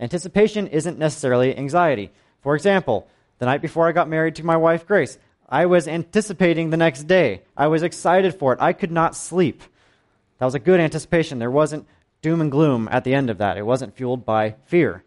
[0.00, 2.10] Anticipation isn't necessarily anxiety.
[2.42, 3.06] For example,
[3.38, 5.16] the night before I got married to my wife, Grace,
[5.48, 7.42] I was anticipating the next day.
[7.56, 8.60] I was excited for it.
[8.60, 9.62] I could not sleep.
[10.38, 11.38] That was a good anticipation.
[11.38, 11.86] There wasn't
[12.20, 15.04] doom and gloom at the end of that, it wasn't fueled by fear.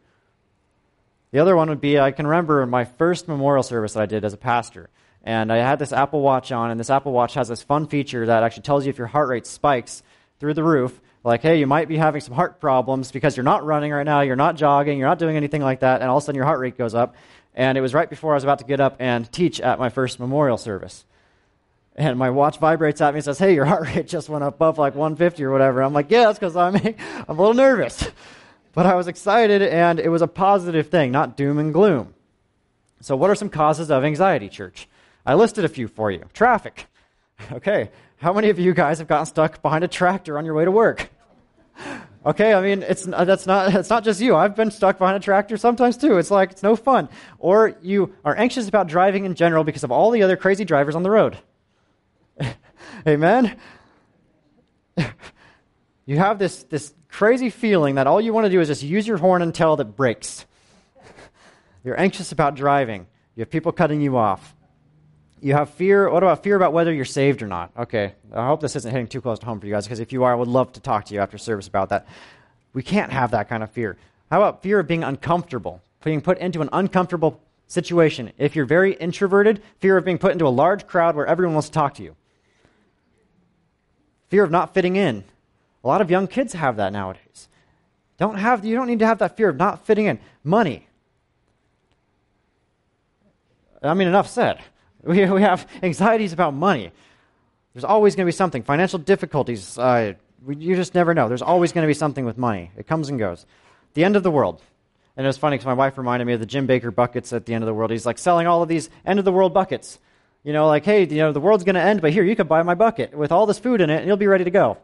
[1.32, 4.24] The other one would be I can remember my first memorial service that I did
[4.24, 4.90] as a pastor.
[5.24, 8.26] And I had this Apple Watch on, and this Apple Watch has this fun feature
[8.26, 10.02] that actually tells you if your heart rate spikes
[10.40, 11.00] through the roof.
[11.24, 14.22] Like, hey, you might be having some heart problems because you're not running right now,
[14.22, 16.46] you're not jogging, you're not doing anything like that, and all of a sudden your
[16.46, 17.16] heart rate goes up.
[17.54, 19.90] And it was right before I was about to get up and teach at my
[19.90, 21.04] first memorial service.
[21.96, 24.56] And my watch vibrates at me and says, Hey, your heart rate just went up
[24.56, 25.84] above like 150 or whatever.
[25.84, 26.96] I'm like, Yeah, that's because I'm, I'm
[27.28, 28.10] a little nervous.
[28.74, 32.14] But I was excited, and it was a positive thing, not doom and gloom.
[33.02, 34.88] So, what are some causes of anxiety, church?
[35.30, 36.26] I listed a few for you.
[36.34, 36.88] Traffic.
[37.52, 40.66] Okay, how many of you guys have gotten stuck behind a tractor on your way
[40.66, 41.12] to work?
[42.26, 44.36] Okay, I mean, it's, uh, that's not, it's not just you.
[44.36, 46.18] I've been stuck behind a tractor sometimes too.
[46.18, 47.10] It's like, it's no fun.
[47.38, 50.96] Or you are anxious about driving in general because of all the other crazy drivers
[50.96, 51.38] on the road.
[53.08, 53.56] Amen?
[56.08, 59.08] you have this, this crazy feeling that all you want to do is just use
[59.08, 60.48] your horn until it breaks.
[61.84, 63.06] You're anxious about driving.
[63.36, 64.56] You have people cutting you off.
[65.42, 66.10] You have fear.
[66.10, 67.72] What about fear about whether you're saved or not?
[67.78, 70.12] Okay, I hope this isn't hitting too close to home for you guys, because if
[70.12, 72.08] you are, I would love to talk to you after service about that.
[72.74, 73.98] We can't have that kind of fear.
[74.30, 78.32] How about fear of being uncomfortable, being put into an uncomfortable situation?
[78.38, 81.70] If you're very introverted, fear of being put into a large crowd where everyone wants
[81.70, 82.16] to talk to you.
[84.28, 85.24] Fear of not fitting in.
[85.84, 87.48] A lot of young kids have that nowadays.
[88.18, 90.20] Don't have, you don't need to have that fear of not fitting in.
[90.44, 90.88] Money.
[93.82, 94.60] I mean, enough said.
[95.04, 96.92] We, we have anxieties about money.
[97.74, 98.64] There's always going to be something.
[98.64, 100.14] Financial difficulties, uh,
[100.48, 101.30] you just never know.
[101.30, 102.72] There's always going to be something with money.
[102.76, 103.46] It comes and goes.
[103.94, 104.62] The end of the world.
[105.16, 107.46] And it was funny because my wife reminded me of the Jim Bakker buckets at
[107.46, 107.92] the end of the world.
[107.92, 110.00] He's like selling all of these end of the world buckets.
[110.44, 112.48] You know, like, hey, you know, the world's going to end, but here, you can
[112.48, 114.78] buy my bucket with all this food in it, and you'll be ready to go.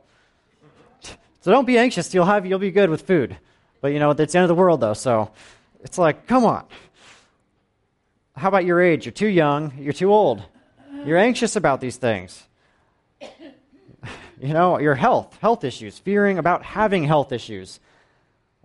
[1.42, 2.12] So don't be anxious.
[2.12, 3.38] You'll have, you'll be good with food.
[3.80, 5.30] But, you know, it's the end of the world, though, so
[5.84, 6.66] it's like, come on.
[8.36, 9.06] How about your age?
[9.06, 10.44] You're too young, you're too old.
[11.06, 12.44] You're anxious about these things.
[14.42, 17.80] You know, your health, health issues, fearing about having health issues.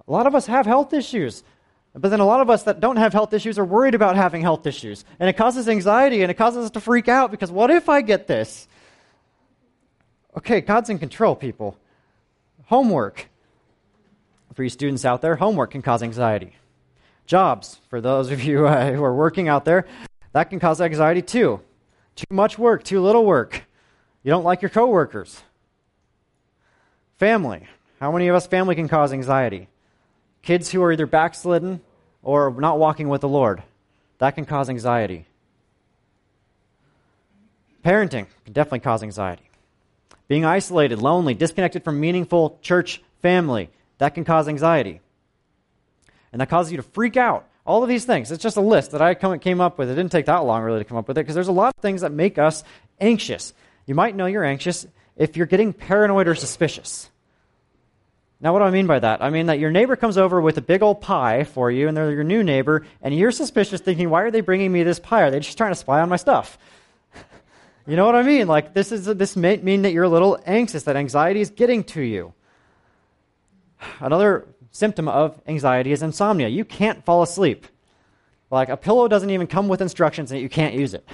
[0.07, 1.45] A lot of us have health issues.
[1.95, 4.43] But then a lot of us that don't have health issues are worried about having
[4.43, 5.05] health issues.
[5.19, 8.01] And it causes anxiety and it causes us to freak out because what if I
[8.01, 8.69] get this?
[10.37, 11.77] Okay, God's in control, people.
[12.67, 13.29] Homework.
[14.55, 16.55] For you students out there, homework can cause anxiety.
[17.31, 19.87] Jobs, for those of you uh, who are working out there,
[20.33, 21.61] that can cause anxiety too.
[22.17, 23.63] Too much work, too little work.
[24.25, 25.41] You don't like your coworkers.
[27.19, 27.69] Family.
[28.01, 29.69] How many of us family can cause anxiety?
[30.43, 31.81] Kids who are either backslidden
[32.25, 33.63] or not walking with the Lord.
[34.19, 35.27] That can cause anxiety.
[37.85, 39.49] Parenting can definitely cause anxiety.
[40.27, 45.01] Being isolated, lonely, disconnected from meaningful church family, that can cause anxiety
[46.33, 47.47] and that causes you to freak out.
[47.67, 48.31] All of these things.
[48.33, 49.91] It's just a list that I came up with.
[49.91, 51.75] It didn't take that long really to come up with it because there's a lot
[51.77, 52.65] of things that make us
[53.01, 53.53] anxious.
[53.87, 57.11] You might know you're anxious if you're getting paranoid or suspicious.
[58.41, 59.23] Now, what do I mean by that?
[59.23, 61.97] I mean that your neighbor comes over with a big old pie for you, and
[61.97, 65.23] they're your new neighbor, and you're suspicious, thinking, why are they bringing me this pie?
[65.23, 66.57] Are they just trying to spy on my stuff?
[67.87, 68.49] you know what I mean?
[68.49, 71.85] Like, this, is, this may mean that you're a little anxious, that anxiety is getting
[71.85, 72.33] to you.
[74.01, 76.49] Another symptom of anxiety is insomnia.
[76.49, 77.67] You can't fall asleep.
[78.51, 81.09] Like a pillow doesn't even come with instructions and you can't use it.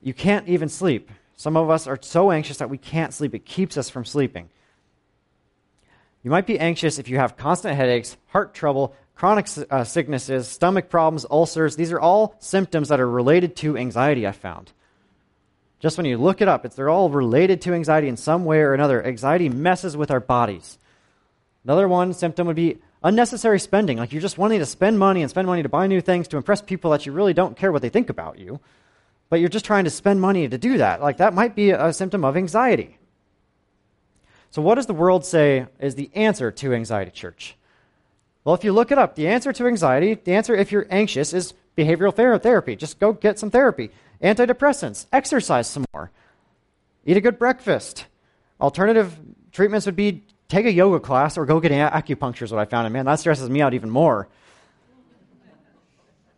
[0.00, 1.10] You can't even sleep.
[1.36, 3.34] Some of us are so anxious that we can't sleep.
[3.34, 4.48] It keeps us from sleeping.
[6.22, 10.88] You might be anxious if you have constant headaches, heart trouble, chronic uh, sicknesses, stomach
[10.88, 11.76] problems, ulcers.
[11.76, 14.72] These are all symptoms that are related to anxiety, I found.
[15.80, 18.60] Just when you look it up, it's, they're all related to anxiety in some way
[18.60, 19.04] or another.
[19.04, 20.78] Anxiety messes with our bodies.
[21.64, 23.98] Another one symptom would be unnecessary spending.
[23.98, 26.36] Like you're just wanting to spend money and spend money to buy new things to
[26.36, 28.60] impress people that you really don't care what they think about you.
[29.28, 31.00] But you're just trying to spend money to do that.
[31.00, 32.98] Like that might be a symptom of anxiety.
[34.50, 37.56] So, what does the world say is the answer to anxiety, church?
[38.44, 41.32] Well, if you look it up, the answer to anxiety, the answer if you're anxious
[41.32, 42.76] is behavioral therapy.
[42.76, 43.90] Just go get some therapy.
[44.22, 46.10] Antidepressants, exercise some more,
[47.06, 48.06] eat a good breakfast.
[48.60, 49.18] Alternative
[49.52, 52.86] treatments would be take a yoga class or go get acupuncture, is what I found.
[52.86, 54.28] And man, that stresses me out even more.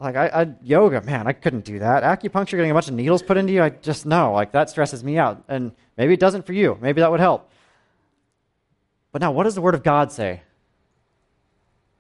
[0.01, 2.03] Like, I, I, yoga, man, I couldn't do that.
[2.03, 4.33] Acupuncture, getting a bunch of needles put into you, I just know.
[4.33, 5.43] Like, that stresses me out.
[5.49, 6.79] And maybe it doesn't for you.
[6.81, 7.51] Maybe that would help.
[9.13, 10.43] But now, what does the Word of God say?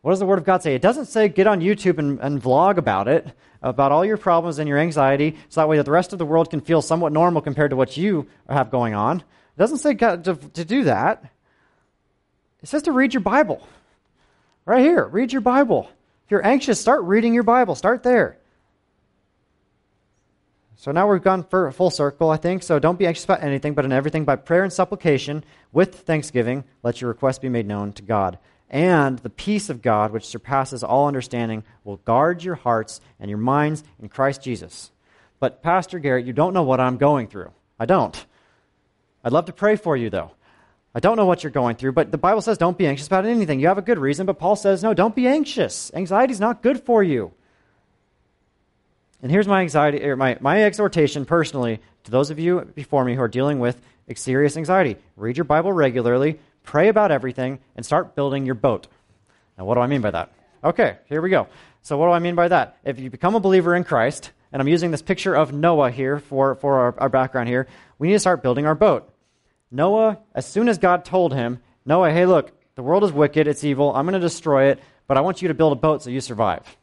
[0.02, 0.74] What does the Word of God say?
[0.74, 4.58] It doesn't say get on YouTube and, and vlog about it, about all your problems
[4.58, 7.12] and your anxiety, so that way that the rest of the world can feel somewhat
[7.12, 9.20] normal compared to what you have going on.
[9.20, 11.30] It doesn't say to, to do that.
[12.64, 13.60] It says to read your Bible.
[14.64, 15.86] Right here, read your Bible.
[16.24, 17.74] If you're anxious, start reading your Bible.
[17.74, 18.38] Start there.
[20.76, 22.62] So now we've gone full circle, I think.
[22.62, 26.64] So don't be anxious about anything, but in everything by prayer and supplication with thanksgiving,
[26.82, 28.38] let your requests be made known to God.
[28.70, 33.36] And the peace of God, which surpasses all understanding, will guard your hearts and your
[33.36, 34.90] minds in Christ Jesus.
[35.38, 37.52] But, Pastor Garrett, you don't know what I'm going through.
[37.78, 38.24] I don't.
[39.22, 40.30] I'd love to pray for you, though.
[40.94, 43.26] I don't know what you're going through, but the Bible says don't be anxious about
[43.26, 43.58] anything.
[43.58, 45.90] You have a good reason, but Paul says, no, don't be anxious.
[45.94, 47.32] Anxiety is not good for you.
[49.20, 53.14] And here's my anxiety, or my, my exhortation personally to those of you before me
[53.14, 53.80] who are dealing with
[54.14, 54.96] serious anxiety.
[55.16, 58.86] Read your Bible regularly, pray about everything, and start building your boat.
[59.56, 60.30] Now, what do I mean by that?
[60.62, 61.48] Okay, here we go.
[61.82, 62.76] So, what do I mean by that?
[62.84, 66.18] If you become a believer in Christ, and I'm using this picture of Noah here
[66.18, 67.66] for, for our, our background here,
[67.98, 69.10] we need to start building our boat.
[69.74, 73.64] Noah, as soon as God told him, Noah, hey, look, the world is wicked, it's
[73.64, 76.10] evil, I'm going to destroy it, but I want you to build a boat so
[76.10, 76.76] you survive.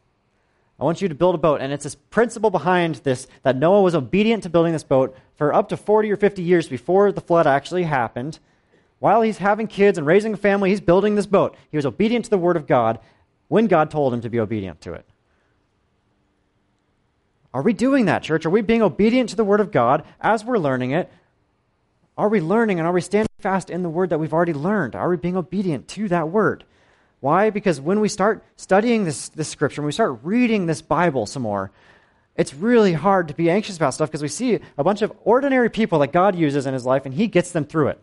[0.78, 1.62] I want you to build a boat.
[1.62, 5.54] And it's this principle behind this that Noah was obedient to building this boat for
[5.54, 8.40] up to 40 or 50 years before the flood actually happened.
[9.00, 11.56] While he's having kids and raising a family, he's building this boat.
[11.70, 13.00] He was obedient to the word of God
[13.48, 15.06] when God told him to be obedient to it.
[17.54, 18.46] Are we doing that, church?
[18.46, 21.12] Are we being obedient to the word of God as we're learning it?
[22.22, 24.96] Are we learning and are we standing fast in the word that we've already learned?
[24.96, 26.64] Are we being obedient to that word?
[27.20, 27.50] Why?
[27.50, 31.42] Because when we start studying this, this scripture, when we start reading this Bible some
[31.42, 31.72] more,
[32.36, 35.72] it's really hard to be anxious about stuff because we see a bunch of ordinary
[35.72, 38.00] people that God uses in his life and he gets them through it.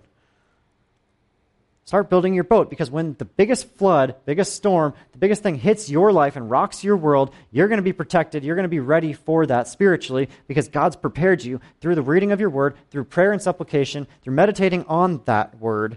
[1.89, 5.89] Start building your boat because when the biggest flood, biggest storm, the biggest thing hits
[5.89, 8.45] your life and rocks your world, you're going to be protected.
[8.45, 12.31] You're going to be ready for that spiritually because God's prepared you through the reading
[12.31, 15.97] of your word, through prayer and supplication, through meditating on that word,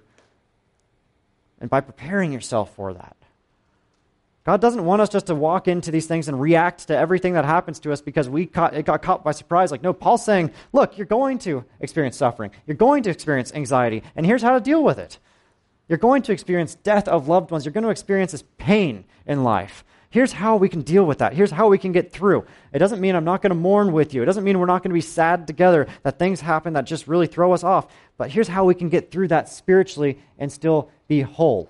[1.60, 3.18] and by preparing yourself for that.
[4.46, 7.44] God doesn't want us just to walk into these things and react to everything that
[7.44, 9.72] happens to us because we caught, it got caught by surprise.
[9.72, 12.52] Like, no, Paul's saying, look, you're going to experience suffering.
[12.66, 15.20] You're going to experience anxiety, and here's how to deal with it.
[15.92, 17.66] You're going to experience death of loved ones.
[17.66, 19.84] You're going to experience this pain in life.
[20.10, 21.34] Here's how we can deal with that.
[21.34, 22.46] Here's how we can get through.
[22.72, 24.24] It doesn't mean I'm not going to mourn with you.
[24.24, 27.10] It doesn't mean we're not going to be sad together, that things happen that just
[27.10, 27.88] really throw us off.
[28.16, 31.70] But here's how we can get through that spiritually and still be whole.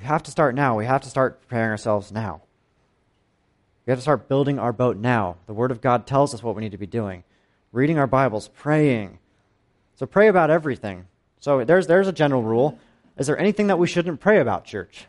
[0.00, 0.76] We have to start now.
[0.76, 2.42] We have to start preparing ourselves now.
[3.86, 5.36] We have to start building our boat now.
[5.46, 7.22] The Word of God tells us what we need to be doing
[7.70, 9.20] reading our Bibles, praying.
[9.94, 11.06] So pray about everything.
[11.40, 12.78] So there's, there's a general rule.
[13.16, 15.06] Is there anything that we shouldn't pray about, church?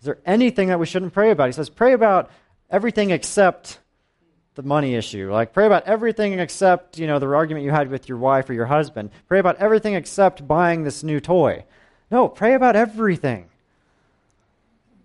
[0.00, 1.46] Is there anything that we shouldn't pray about?
[1.46, 2.30] He says, pray about
[2.70, 3.78] everything except
[4.54, 5.30] the money issue.
[5.32, 8.54] Like, pray about everything except, you know, the argument you had with your wife or
[8.54, 9.10] your husband.
[9.28, 11.64] Pray about everything except buying this new toy.
[12.10, 13.48] No, pray about everything.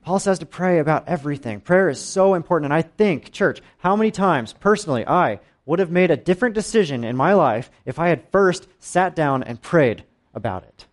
[0.02, 1.60] Paul says to pray about everything.
[1.60, 2.72] Prayer is so important.
[2.72, 7.04] And I think, church, how many times, personally, I would have made a different decision
[7.04, 10.04] in my life if I had first sat down and prayed
[10.34, 10.86] about it.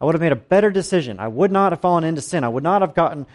[0.00, 1.18] I would have made a better decision.
[1.18, 2.44] I would not have fallen into sin.
[2.44, 3.26] I would not have gotten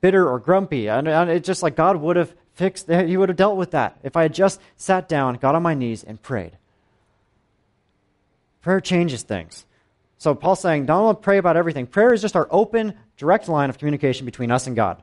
[0.00, 0.88] bitter or grumpy.
[0.88, 3.98] And it's just like God would have fixed, that He would have dealt with that
[4.02, 6.58] if I had just sat down, got on my knees, and prayed.
[8.62, 9.64] Prayer changes things.
[10.18, 11.86] So Paul's saying, don't pray about everything.
[11.86, 15.00] Prayer is just our open, direct line of communication between us and God.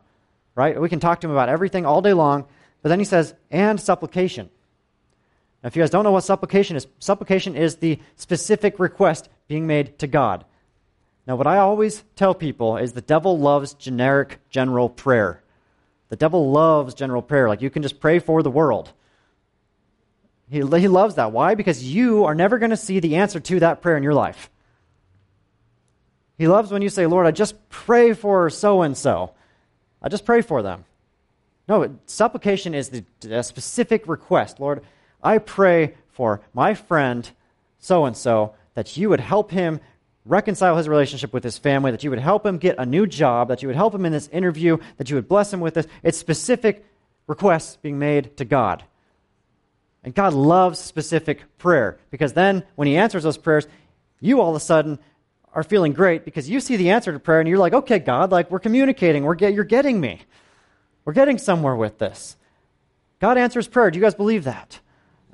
[0.56, 0.80] right?
[0.80, 2.46] We can talk to him about everything all day long,
[2.82, 4.50] but then he says, and supplication.
[5.66, 9.66] Now, if you guys don't know what supplication is, supplication is the specific request being
[9.66, 10.46] made to God.
[11.26, 15.42] Now, what I always tell people is the devil loves generic general prayer.
[16.10, 17.50] The devil loves general prayer.
[17.50, 18.94] Like you can just pray for the world.
[20.52, 21.32] He, he loves that.
[21.32, 21.56] Why?
[21.56, 24.52] Because you are never going to see the answer to that prayer in your life.
[26.38, 29.32] He loves when you say, Lord, I just pray for so and so.
[30.00, 30.86] I just pray for them.
[31.68, 34.60] No, supplication is the, a specific request.
[34.60, 34.84] Lord,
[35.24, 37.30] I pray for my friend
[37.80, 39.80] so and so that you would help him
[40.26, 43.48] reconcile his relationship with his family, that you would help him get a new job,
[43.50, 45.88] that you would help him in this interview, that you would bless him with this.
[46.04, 46.86] It's specific
[47.28, 48.84] requests being made to God.
[50.04, 53.68] And God loves specific prayer because then when he answers those prayers,
[54.20, 55.00] you all of a sudden
[55.54, 58.32] are feeling great because you see the answer to prayer and you're like, okay, God,
[58.32, 60.22] like we're communicating, we're get, you're getting me.
[61.06, 62.36] We're getting somewhere with this.
[63.20, 63.90] God answers prayer.
[63.90, 64.80] Do you guys believe that?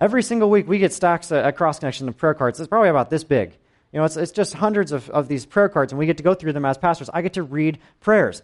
[0.01, 2.59] Every single week we get stacks at Cross Connection of prayer cards.
[2.59, 3.55] It's probably about this big.
[3.93, 6.23] You know, it's, it's just hundreds of, of these prayer cards, and we get to
[6.23, 7.07] go through them as pastors.
[7.13, 8.41] I get to read prayers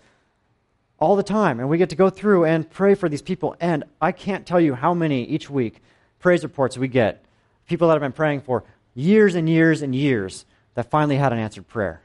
[0.99, 3.55] all the time, and we get to go through and pray for these people.
[3.59, 5.81] And I can't tell you how many each week
[6.19, 7.25] praise reports we get.
[7.67, 10.45] People that have been praying for years and years and years
[10.75, 12.03] that finally had an answered prayer.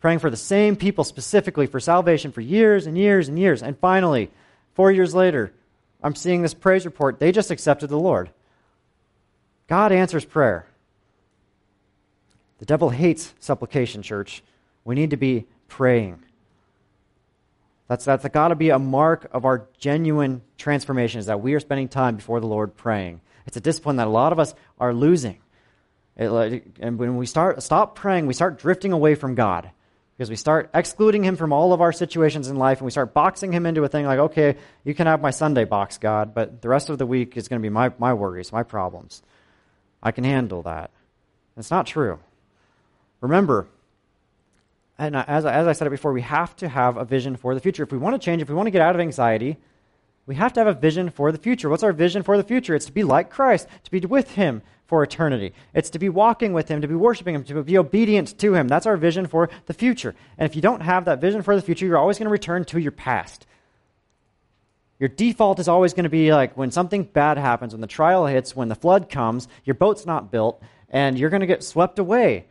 [0.00, 3.62] Praying for the same people specifically for salvation for years and years and years.
[3.62, 4.30] And finally,
[4.74, 5.50] four years later,
[6.02, 7.20] I'm seeing this praise report.
[7.20, 8.30] They just accepted the Lord.
[9.70, 10.66] God answers prayer.
[12.58, 14.42] The devil hates supplication, church.
[14.84, 16.24] We need to be praying.
[17.86, 21.60] That's, that's got to be a mark of our genuine transformation, is that we are
[21.60, 23.20] spending time before the Lord praying.
[23.46, 25.38] It's a discipline that a lot of us are losing.
[26.16, 29.70] It, and when we start stop praying, we start drifting away from God
[30.16, 33.14] because we start excluding Him from all of our situations in life, and we start
[33.14, 36.60] boxing Him into a thing like, okay, you can have my Sunday box, God, but
[36.60, 39.22] the rest of the week is going to be my, my worries, my problems.
[40.02, 40.90] I can handle that.
[41.56, 42.18] It's not true.
[43.20, 43.66] Remember,
[44.98, 47.60] and as, as I said it before, we have to have a vision for the
[47.60, 47.82] future.
[47.82, 49.58] If we want to change, if we want to get out of anxiety,
[50.26, 51.68] we have to have a vision for the future.
[51.68, 52.74] What's our vision for the future?
[52.74, 55.54] It's to be like Christ, to be with Him for eternity.
[55.74, 58.68] It's to be walking with Him, to be worshiping Him, to be obedient to Him.
[58.68, 60.14] That's our vision for the future.
[60.38, 62.64] And if you don't have that vision for the future, you're always going to return
[62.66, 63.46] to your past.
[65.00, 68.26] Your default is always going to be like when something bad happens, when the trial
[68.26, 71.98] hits, when the flood comes, your boat's not built, and you're going to get swept
[71.98, 72.46] away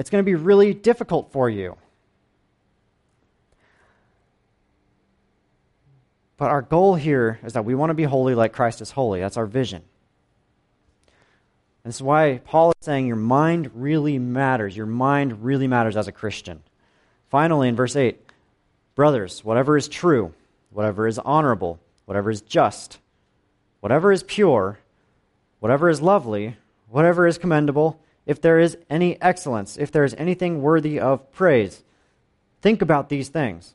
[0.00, 1.76] it's going to be really difficult for you.
[6.38, 9.20] But our goal here is that we want to be holy like Christ is holy.
[9.20, 9.82] That's our vision.
[11.84, 14.74] And this is why Paul is saying your mind really matters.
[14.74, 16.62] Your mind really matters as a Christian.
[17.28, 18.18] Finally, in verse 8,
[18.94, 20.32] brothers, whatever is true,
[20.70, 22.98] whatever is honorable, whatever is just,
[23.80, 24.78] whatever is pure,
[25.58, 26.56] whatever is lovely,
[26.88, 31.82] whatever is commendable, if there is any excellence, if there is anything worthy of praise.
[32.62, 33.74] Think about these things.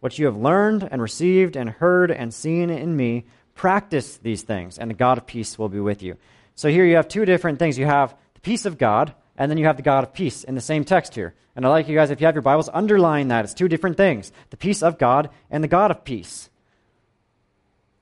[0.00, 4.78] What you have learned and received and heard and seen in me, practice these things,
[4.78, 6.16] and the God of peace will be with you.
[6.54, 7.78] So here you have two different things.
[7.78, 10.54] You have the peace of God, and then you have the God of peace in
[10.54, 11.34] the same text here.
[11.56, 13.44] And I like you guys, if you have your Bibles, underline that.
[13.44, 16.50] It's two different things the peace of God and the God of peace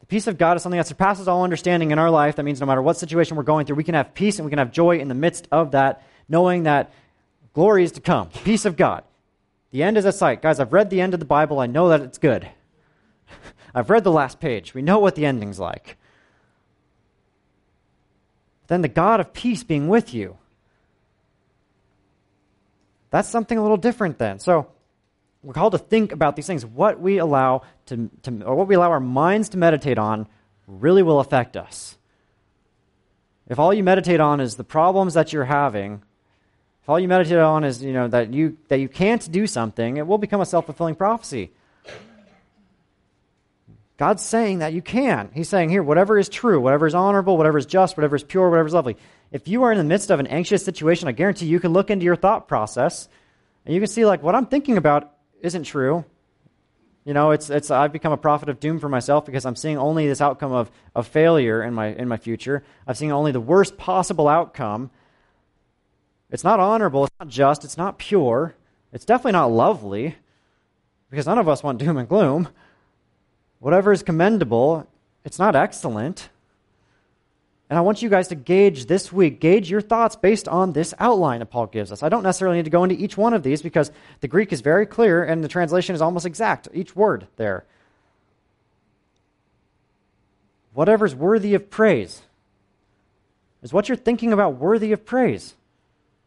[0.01, 2.37] The peace of God is something that surpasses all understanding in our life.
[2.37, 4.51] That means no matter what situation we're going through, we can have peace and we
[4.51, 6.93] can have joy in the midst of that, knowing that
[7.55, 8.28] glory is to come.
[8.45, 9.05] peace of God.
[9.70, 10.43] The end is at sight.
[10.43, 11.59] Guys, I've read the end of the Bible.
[11.59, 12.49] I know that it's good.
[13.74, 14.74] I've read the last page.
[14.74, 15.97] We know what the ending's like.
[18.66, 20.37] Then the God of peace being with you.
[23.13, 24.41] That's something a little different then.
[24.41, 24.67] So,
[25.43, 26.65] we're called to think about these things.
[26.65, 30.27] What we allow to, to, or what we allow our minds to meditate on
[30.67, 31.99] really will affect us.
[33.49, 36.03] If all you meditate on is the problems that you're having,
[36.83, 39.99] if all you meditate on is you know that you that you can't do something,
[39.99, 41.51] it will become a self-fulfilling prophecy.
[43.99, 45.30] God's saying that you can.
[45.34, 48.49] He's saying here, whatever is true, whatever is honorable, whatever is just, whatever is pure,
[48.49, 48.97] whatever is lovely.
[49.30, 51.90] If you are in the midst of an anxious situation, I guarantee you can look
[51.90, 53.09] into your thought process
[53.64, 56.05] and you can see like what I'm thinking about isn't true.
[57.05, 59.76] You know, it's, it's, I've become a prophet of doom for myself because I'm seeing
[59.76, 62.62] only this outcome of, of failure in my, in my future.
[62.86, 64.90] I've seen only the worst possible outcome.
[66.30, 68.55] It's not honorable, it's not just, it's not pure,
[68.93, 70.16] it's definitely not lovely
[71.11, 72.49] because none of us want doom and gloom.
[73.63, 74.89] Whatever is commendable,
[75.25, 76.31] it's not excellent.
[77.71, 80.93] And I want you guys to gauge this week, gauge your thoughts based on this
[80.99, 82.03] outline that Paul gives us.
[82.03, 84.63] I don't necessarily need to go into each one of these because the Greek is
[84.63, 87.65] very clear and the translation is almost exact, each word there.
[90.75, 92.23] Whatever's worthy of praise.
[93.63, 95.55] Is what you're thinking about worthy of praise?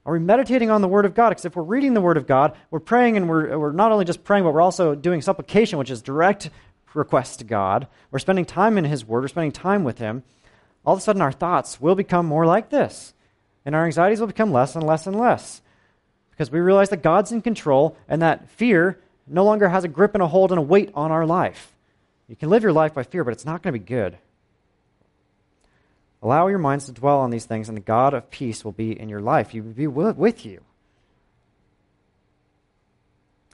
[0.06, 1.32] Are we meditating on the Word of God?
[1.32, 4.06] Because if we're reading the Word of God, we're praying and we're, we're not only
[4.06, 6.50] just praying, but we're also doing supplication, which is direct
[6.96, 7.88] request to God.
[8.12, 10.24] We're spending time in His Word, we're spending time with Him
[10.86, 13.14] all of a sudden our thoughts will become more like this.
[13.66, 15.62] And our anxieties will become less and less and less.
[16.30, 20.14] Because we realize that God's in control and that fear no longer has a grip
[20.14, 21.74] and a hold and a weight on our life.
[22.28, 24.18] You can live your life by fear, but it's not going to be good.
[26.22, 29.00] Allow your minds to dwell on these things, and the God of peace will be
[29.00, 29.52] in your life.
[29.52, 30.62] He will be with you.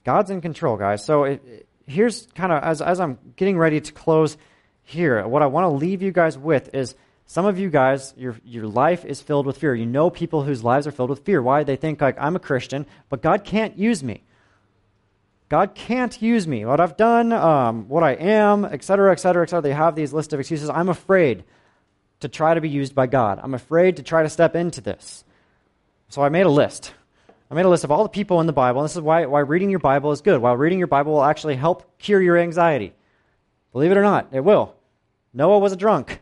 [0.04, 1.04] God's in control, guys.
[1.04, 4.38] So it, here's kind of, as, as I'm getting ready to close
[4.84, 8.36] here, what I want to leave you guys with is some of you guys, your,
[8.44, 9.74] your life is filled with fear.
[9.74, 11.42] You know people whose lives are filled with fear.
[11.42, 11.64] Why?
[11.64, 14.24] They think, like, I'm a Christian, but God can't use me.
[15.48, 16.66] God can't use me.
[16.66, 19.62] What I've done, um, what I am, etc., etc., etc.
[19.62, 20.70] They have these list of excuses.
[20.70, 21.44] I'm afraid
[22.22, 23.40] to try to be used by God.
[23.42, 25.24] I'm afraid to try to step into this.
[26.10, 26.94] So I made a list.
[27.52, 28.80] I made a list of all the people in the Bible.
[28.80, 30.42] And this is why, why reading your Bible is good.
[30.42, 32.94] While reading your Bible will actually help cure your anxiety.
[33.74, 34.74] Believe it or not, it will.
[35.34, 36.22] Noah was a drunk.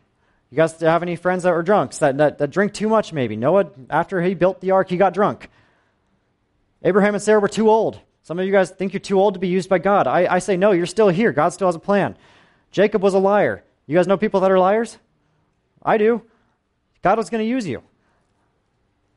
[0.49, 3.35] You guys have any friends that were drunks that, that, that drink too much, maybe?
[3.35, 5.51] Noah, after he built the ark, he got drunk.
[6.81, 7.99] Abraham and Sarah were too old.
[8.23, 10.07] Some of you guys think you're too old to be used by God.
[10.07, 11.31] I, I say, no, you're still here.
[11.31, 12.17] God still has a plan.
[12.71, 13.63] Jacob was a liar.
[13.85, 14.97] You guys know people that are liars?
[15.83, 16.23] I do.
[17.03, 17.83] God was going to use you.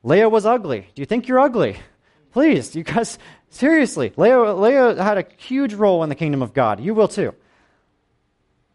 [0.02, 0.88] Leah was ugly.
[0.94, 1.78] Do you think you're ugly?
[2.32, 3.18] Please, you guys,
[3.50, 4.12] seriously.
[4.16, 6.80] Leah, Leah had a huge role in the kingdom of God.
[6.80, 7.34] You will too.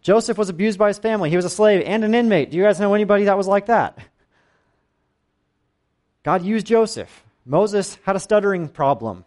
[0.01, 1.29] Joseph was abused by his family.
[1.29, 2.51] He was a slave and an inmate.
[2.51, 3.97] Do you guys know anybody that was like that?
[6.23, 7.23] God used Joseph.
[7.45, 9.25] Moses had a stuttering problem.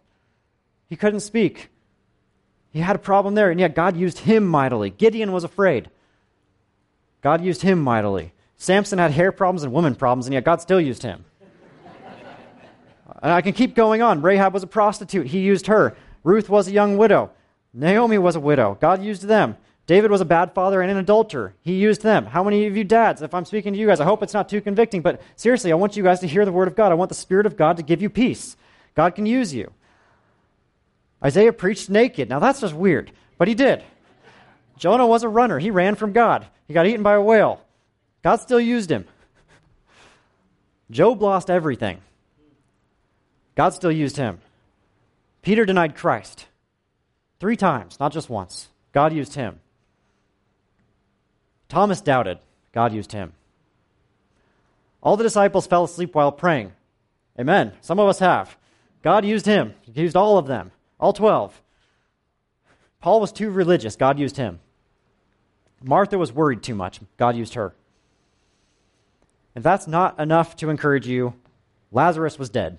[0.88, 1.70] He couldn't speak.
[2.72, 4.90] He had a problem there, and yet God used him mightily.
[4.90, 5.90] Gideon was afraid.
[7.20, 8.32] God used him mightily.
[8.56, 11.24] Samson had hair problems and woman problems, and yet God still used him.
[13.22, 14.22] And I can keep going on.
[14.22, 15.26] Rahab was a prostitute.
[15.26, 15.96] He used her.
[16.24, 17.30] Ruth was a young widow.
[17.72, 18.76] Naomi was a widow.
[18.80, 19.56] God used them.
[19.86, 21.54] David was a bad father and an adulterer.
[21.62, 22.26] He used them.
[22.26, 24.48] How many of you dads, if I'm speaking to you guys, I hope it's not
[24.48, 26.92] too convicting, but seriously, I want you guys to hear the word of God.
[26.92, 28.56] I want the Spirit of God to give you peace.
[28.94, 29.72] God can use you.
[31.24, 32.28] Isaiah preached naked.
[32.28, 33.82] Now that's just weird, but he did.
[34.78, 35.58] Jonah was a runner.
[35.58, 36.46] He ran from God.
[36.66, 37.60] He got eaten by a whale.
[38.22, 39.06] God still used him.
[40.90, 42.00] Job lost everything.
[43.60, 44.40] God still used him.
[45.42, 46.46] Peter denied Christ
[47.38, 48.70] three times, not just once.
[48.92, 49.60] God used him.
[51.68, 52.38] Thomas doubted.
[52.72, 53.34] God used him.
[55.02, 56.72] All the disciples fell asleep while praying.
[57.38, 57.72] Amen.
[57.82, 58.56] Some of us have.
[59.02, 59.74] God used him.
[59.82, 61.60] He used all of them, all 12.
[63.02, 63.94] Paul was too religious.
[63.94, 64.60] God used him.
[65.84, 67.00] Martha was worried too much.
[67.18, 67.74] God used her.
[69.54, 71.34] If that's not enough to encourage you,
[71.92, 72.78] Lazarus was dead.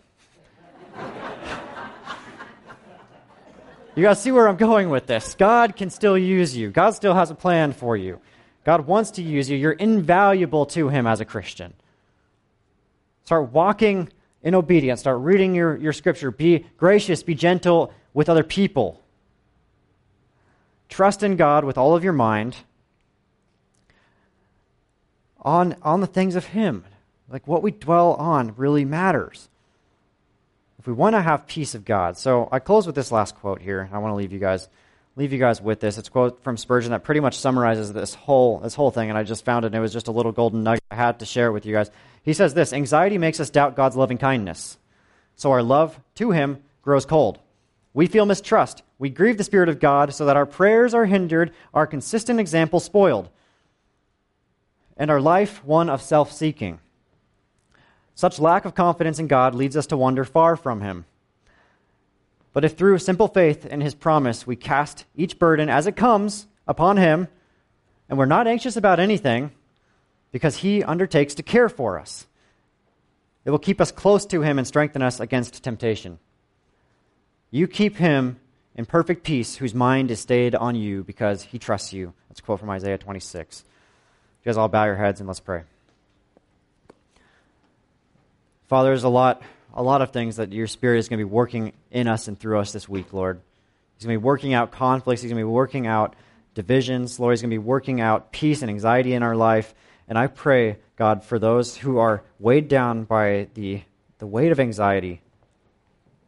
[3.95, 5.35] You guys see where I'm going with this.
[5.35, 8.19] God can still use you, God still has a plan for you.
[8.63, 9.57] God wants to use you.
[9.57, 11.73] You're invaluable to Him as a Christian.
[13.25, 14.09] Start walking
[14.43, 14.99] in obedience.
[14.99, 16.31] Start reading your, your scripture.
[16.31, 17.23] Be gracious.
[17.23, 19.01] Be gentle with other people.
[20.89, 22.57] Trust in God with all of your mind
[25.41, 26.83] on, on the things of Him.
[27.29, 29.47] Like what we dwell on really matters.
[30.81, 32.17] If we want to have peace of God.
[32.17, 33.87] So I close with this last quote here.
[33.93, 34.67] I want to leave you guys
[35.15, 35.99] leave you guys with this.
[35.99, 39.15] It's a quote from Spurgeon that pretty much summarizes this whole this whole thing, and
[39.15, 41.25] I just found it, and it was just a little golden nugget I had to
[41.27, 41.91] share it with you guys.
[42.23, 44.79] He says this anxiety makes us doubt God's loving kindness.
[45.35, 47.37] So our love to him grows cold.
[47.93, 48.81] We feel mistrust.
[48.97, 52.79] We grieve the Spirit of God so that our prayers are hindered, our consistent example
[52.79, 53.29] spoiled,
[54.97, 56.79] and our life one of self seeking.
[58.21, 61.05] Such lack of confidence in God leads us to wander far from him.
[62.53, 66.45] But if through simple faith in his promise we cast each burden as it comes
[66.67, 67.29] upon him,
[68.07, 69.49] and we're not anxious about anything
[70.31, 72.27] because he undertakes to care for us,
[73.43, 76.19] it will keep us close to him and strengthen us against temptation.
[77.49, 78.39] You keep him
[78.75, 82.13] in perfect peace whose mind is stayed on you because he trusts you.
[82.29, 83.65] That's a quote from Isaiah 26.
[84.43, 85.63] You guys all bow your heads and let's pray.
[88.71, 89.41] Father, there's a lot
[89.73, 92.39] a lot of things that your Spirit is going to be working in us and
[92.39, 93.41] through us this week, Lord.
[93.97, 95.21] He's going to be working out conflicts.
[95.21, 96.15] He's going to be working out
[96.53, 97.19] divisions.
[97.19, 99.75] Lord, He's going to be working out peace and anxiety in our life.
[100.07, 103.81] And I pray, God, for those who are weighed down by the,
[104.19, 105.19] the weight of anxiety,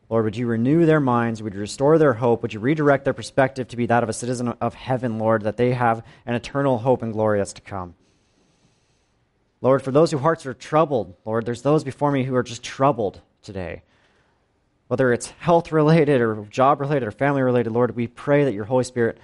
[0.10, 1.42] Lord, would you renew their minds?
[1.42, 2.42] Would you restore their hope?
[2.42, 5.56] Would you redirect their perspective to be that of a citizen of heaven, Lord, that
[5.56, 7.96] they have an eternal hope and glory that's to come?
[9.64, 12.64] Lord, for those whose hearts are troubled, Lord, there's those before me who are just
[12.64, 13.82] troubled today.
[14.90, 18.66] Whether it's health related or job related or family related, Lord, we pray that your
[18.66, 19.20] Holy Spirit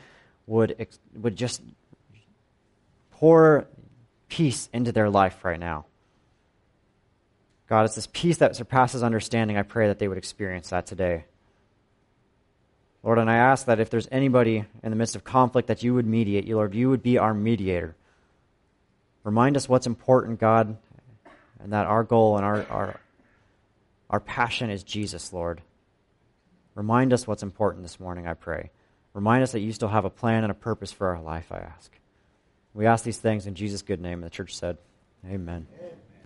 [0.47, 1.61] would, would just
[3.11, 3.67] pour
[4.29, 5.85] peace into their life right now.
[7.67, 9.57] God, it's this peace that surpasses understanding.
[9.57, 11.25] I pray that they would experience that today.
[13.03, 15.93] Lord, and I ask that if there's anybody in the midst of conflict that you
[15.95, 17.97] would mediate, Lord, you would be our mediator.
[19.23, 20.77] Remind us what's important, God,
[21.59, 22.99] and that our goal and our, our,
[24.09, 25.61] our passion is Jesus, Lord.
[26.75, 28.71] Remind us what's important this morning, I pray.
[29.13, 31.57] Remind us that you still have a plan and a purpose for our life, I
[31.57, 31.91] ask.
[32.73, 34.19] We ask these things in Jesus' good name.
[34.19, 34.77] And the church said,
[35.25, 35.67] Amen.
[35.77, 35.91] Amen.